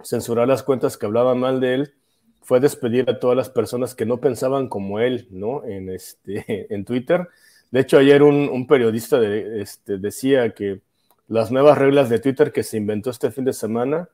censurar 0.03 0.49
las 0.49 0.61
cuentas 0.61 0.97
que 0.97 1.05
hablaban 1.05 1.39
mal 1.39 1.61
de 1.61 1.73
él, 1.73 1.93
fue 2.41 2.59
despedir 2.59 3.09
a 3.09 3.17
todas 3.17 3.37
las 3.37 3.49
personas 3.49 3.95
que 3.95 4.05
no 4.05 4.19
pensaban 4.19 4.67
como 4.67 4.99
él, 4.99 5.29
¿no? 5.31 5.63
En, 5.63 5.87
este, 5.89 6.67
en 6.73 6.83
Twitter. 6.83 7.29
De 7.71 7.79
hecho, 7.79 7.97
ayer 7.97 8.23
un, 8.23 8.67
periodista 8.67 9.23
este, 9.23 9.99
decía 9.99 10.53
que 10.53 10.81
las 11.29 11.49
nuevas 11.49 11.77
reglas 11.77 12.09
de 12.09 12.19
Twitter 12.19 12.51
que 12.51 12.63
se 12.63 12.75
inventó 12.75 13.09
este 13.09 13.31
fin 13.31 13.45
de 13.45 13.53
semana 13.53 14.09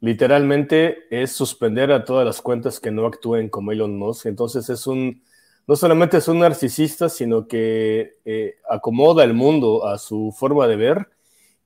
literalmente 0.00 1.06
es 1.10 1.32
suspender 1.32 1.92
a 1.92 2.04
todas 2.04 2.26
las 2.26 2.42
cuentas 2.42 2.80
que 2.80 2.90
no 2.90 3.06
actúen 3.06 3.48
como 3.48 3.72
Elon 3.72 3.98
Musk. 3.98 4.26
Entonces 4.26 4.68
es 4.68 4.86
un, 4.86 5.22
no 5.66 5.76
solamente 5.76 6.18
es 6.18 6.28
un 6.28 6.40
narcisista, 6.40 7.08
sino 7.08 7.48
que 7.48 8.18
eh, 8.24 8.56
acomoda 8.68 9.24
el 9.24 9.34
mundo 9.34 9.86
a 9.86 9.98
su 9.98 10.34
forma 10.36 10.66
de 10.66 10.76
ver 10.76 11.08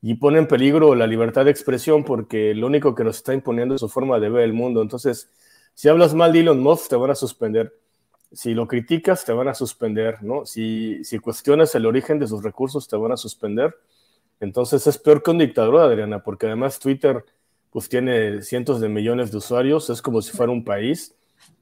y 0.02 0.14
pone 0.14 0.38
en 0.38 0.48
peligro 0.48 0.94
la 0.94 1.06
libertad 1.06 1.44
de 1.44 1.50
expresión 1.50 2.04
porque 2.04 2.54
lo 2.54 2.66
único 2.66 2.94
que 2.94 3.04
nos 3.04 3.16
está 3.16 3.34
imponiendo 3.34 3.74
es 3.74 3.80
su 3.80 3.88
forma 3.88 4.18
de 4.18 4.30
ver 4.30 4.44
el 4.44 4.52
mundo. 4.52 4.80
Entonces, 4.80 5.30
si 5.74 5.88
hablas 5.88 6.14
mal 6.14 6.32
de 6.32 6.40
Elon 6.40 6.60
Musk, 6.60 6.88
te 6.88 6.96
van 6.96 7.10
a 7.10 7.14
suspender. 7.14 7.74
Si 8.32 8.54
lo 8.54 8.68
criticas, 8.68 9.24
te 9.24 9.32
van 9.32 9.48
a 9.48 9.54
suspender, 9.54 10.22
¿no? 10.22 10.46
Si, 10.46 11.04
si 11.04 11.18
cuestionas 11.18 11.74
el 11.74 11.84
origen 11.84 12.18
de 12.20 12.28
sus 12.28 12.42
recursos, 12.42 12.86
te 12.86 12.96
van 12.96 13.12
a 13.12 13.16
suspender. 13.16 13.74
Entonces 14.38 14.86
es 14.86 14.96
peor 14.98 15.22
que 15.22 15.32
un 15.32 15.38
dictador, 15.38 15.80
Adriana, 15.80 16.22
porque 16.22 16.46
además 16.46 16.78
Twitter 16.78 17.24
pues 17.70 17.88
tiene 17.88 18.42
cientos 18.42 18.80
de 18.80 18.88
millones 18.88 19.30
de 19.30 19.38
usuarios, 19.38 19.90
es 19.90 20.02
como 20.02 20.22
si 20.22 20.36
fuera 20.36 20.52
un 20.52 20.64
país, 20.64 21.14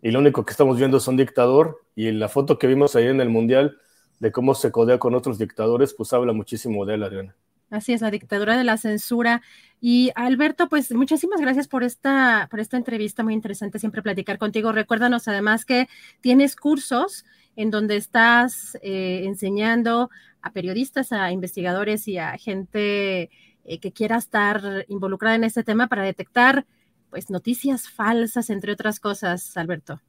y 0.03 0.11
lo 0.11 0.21
único 0.21 0.45
que 0.45 0.53
estamos 0.53 0.79
viendo 0.79 0.97
es 0.97 1.09
un 1.09 1.17
dictador, 1.17 1.81
y 1.95 2.11
la 2.13 2.29
foto 2.29 2.59
que 2.59 2.67
vimos 2.67 2.97
ahí 2.97 3.07
en 3.07 3.21
el 3.21 3.29
Mundial 3.29 3.79
de 4.21 4.33
cómo 4.33 4.55
se 4.55 4.73
codea 4.73 4.99
con 4.99 5.15
otros 5.15 5.39
dictadores, 5.39 5.95
pues 5.95 6.13
habla 6.13 6.33
muchísimo 6.33 6.85
de 6.85 6.95
él, 6.95 7.03
Adriana. 7.03 7.37
Así 7.71 7.93
es, 7.93 8.01
la 8.01 8.11
dictadura 8.11 8.57
de 8.57 8.65
la 8.65 8.79
censura. 8.79 9.43
Y 9.81 10.11
Alberto, 10.15 10.69
pues 10.69 10.91
muchísimas 10.93 11.41
gracias 11.41 11.69
por 11.69 11.85
esta, 11.85 12.49
por 12.51 12.61
esta 12.61 12.77
entrevista, 12.79 13.23
muy 13.23 13.35
interesante 13.35 13.79
siempre 13.79 14.03
platicar 14.03 14.39
contigo. 14.39 14.73
Recuérdanos 14.73 15.29
además 15.29 15.65
que 15.65 15.89
tienes 16.21 16.57
cursos 16.57 17.27
en 17.57 17.71
donde 17.71 17.97
estás 17.97 18.79
eh, 18.83 19.23
enseñando 19.25 20.11
a 20.41 20.53
periodistas, 20.53 21.13
a 21.13 21.31
investigadores 21.31 22.09
y 22.09 22.17
a 22.17 22.39
gente 22.39 23.31
eh, 23.69 23.79
que 23.79 23.93
quiera 23.93 24.17
estar 24.17 24.85
involucrada 24.89 25.37
en 25.37 25.45
este 25.45 25.63
tema 25.63 25.87
para 25.87 26.03
detectar 26.03 26.67
pues 27.11 27.31
noticias 27.31 27.89
falsas, 27.89 28.51
entre 28.51 28.73
otras 28.73 29.01
cosas, 29.01 29.57
Alberto. 29.57 30.01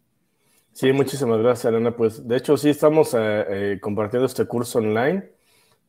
Sí, 0.73 0.91
muchísimas 0.93 1.39
gracias, 1.39 1.65
Elena. 1.65 1.95
Pues 1.95 2.27
de 2.27 2.37
hecho 2.37 2.55
sí 2.57 2.69
estamos 2.69 3.13
eh, 3.13 3.17
eh, 3.19 3.79
compartiendo 3.81 4.25
este 4.25 4.45
curso 4.45 4.79
online 4.79 5.29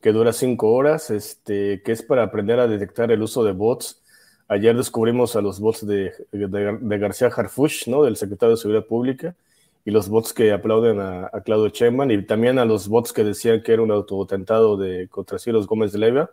que 0.00 0.12
dura 0.12 0.32
cinco 0.32 0.72
horas, 0.72 1.10
este, 1.10 1.82
que 1.82 1.92
es 1.92 2.02
para 2.02 2.24
aprender 2.24 2.58
a 2.58 2.66
detectar 2.66 3.12
el 3.12 3.22
uso 3.22 3.44
de 3.44 3.52
bots. 3.52 4.02
Ayer 4.48 4.76
descubrimos 4.76 5.36
a 5.36 5.42
los 5.42 5.60
bots 5.60 5.86
de, 5.86 6.12
de, 6.32 6.98
García 6.98 7.28
Harfuch, 7.28 7.86
¿no? 7.86 8.02
del 8.02 8.16
secretario 8.16 8.56
de 8.56 8.60
Seguridad 8.60 8.86
Pública, 8.86 9.36
y 9.84 9.90
los 9.90 10.08
bots 10.08 10.32
que 10.32 10.50
aplauden 10.52 10.98
a, 10.98 11.30
a 11.32 11.42
Claudio 11.42 11.68
Sheinbaum, 11.68 12.10
y 12.10 12.26
también 12.26 12.58
a 12.58 12.64
los 12.64 12.88
bots 12.88 13.12
que 13.12 13.22
decían 13.22 13.62
que 13.62 13.74
era 13.74 13.82
un 13.82 13.92
autotentado 13.92 14.76
de 14.76 15.06
contra 15.08 15.38
Cielos 15.38 15.66
Gómez 15.66 15.92
de 15.92 15.98
Leiva. 15.98 16.30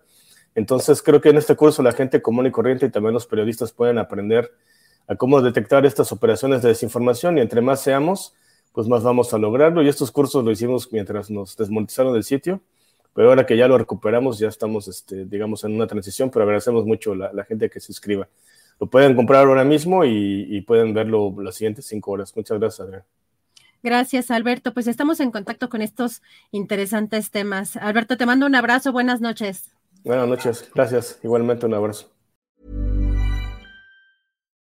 Entonces 0.57 1.03
creo 1.03 1.21
que 1.21 1.29
en 1.29 1.37
este 1.37 1.55
curso 1.55 1.83
la 1.83 1.91
gente 1.91 2.19
común 2.19 2.47
y 2.47 2.51
corriente 2.51 2.87
y 2.87 2.89
también 2.89 3.13
los 3.13 3.27
periodistas 3.27 3.71
pueden 3.71 3.99
aprender 3.99 4.51
a 5.07 5.15
cómo 5.15 5.39
detectar 5.39 5.85
estas 5.85 6.11
operaciones 6.11 6.63
de 6.63 6.69
desinformación 6.69 7.37
y 7.37 7.41
entre 7.41 7.61
más 7.61 7.79
seamos, 7.79 8.33
pues 8.71 8.87
más 8.87 9.03
vamos 9.03 9.31
a 9.35 9.37
lograrlo. 9.37 9.83
Y 9.83 9.87
estos 9.87 10.11
cursos 10.11 10.43
lo 10.43 10.49
hicimos 10.49 10.91
mientras 10.91 11.29
nos 11.29 11.55
desmonetizaron 11.55 12.15
el 12.15 12.23
sitio, 12.23 12.59
pero 13.13 13.29
ahora 13.29 13.45
que 13.45 13.55
ya 13.55 13.67
lo 13.67 13.77
recuperamos, 13.77 14.39
ya 14.39 14.47
estamos, 14.47 14.87
este, 14.87 15.25
digamos, 15.25 15.63
en 15.63 15.75
una 15.75 15.85
transición, 15.85 16.31
pero 16.31 16.41
agradecemos 16.41 16.87
mucho 16.87 17.13
la, 17.13 17.31
la 17.33 17.43
gente 17.43 17.69
que 17.69 17.79
se 17.79 17.91
inscriba. 17.91 18.27
Lo 18.79 18.87
pueden 18.87 19.15
comprar 19.15 19.45
ahora 19.45 19.63
mismo 19.63 20.05
y, 20.05 20.59
pueden 20.61 20.91
verlo 20.91 21.35
las 21.39 21.53
siguientes 21.53 21.85
cinco 21.85 22.13
horas. 22.13 22.35
Muchas 22.35 22.57
gracias, 22.57 22.79
Adrián. 22.79 23.03
Gracias, 23.83 24.31
Alberto. 24.31 24.73
Pues 24.73 24.87
estamos 24.87 25.19
en 25.19 25.29
contacto 25.29 25.69
con 25.69 25.83
estos 25.83 26.23
interesantes 26.49 27.29
temas. 27.29 27.77
Alberto, 27.77 28.17
te 28.17 28.25
mando 28.25 28.47
un 28.47 28.55
abrazo. 28.55 28.91
Buenas 28.91 29.21
noches. 29.21 29.76
Buenas 30.07 30.29
noches, 30.29 30.71
gracias. 30.73 31.19
Igualmente 31.21 31.65
un 31.65 31.73
abrazo. 31.73 32.16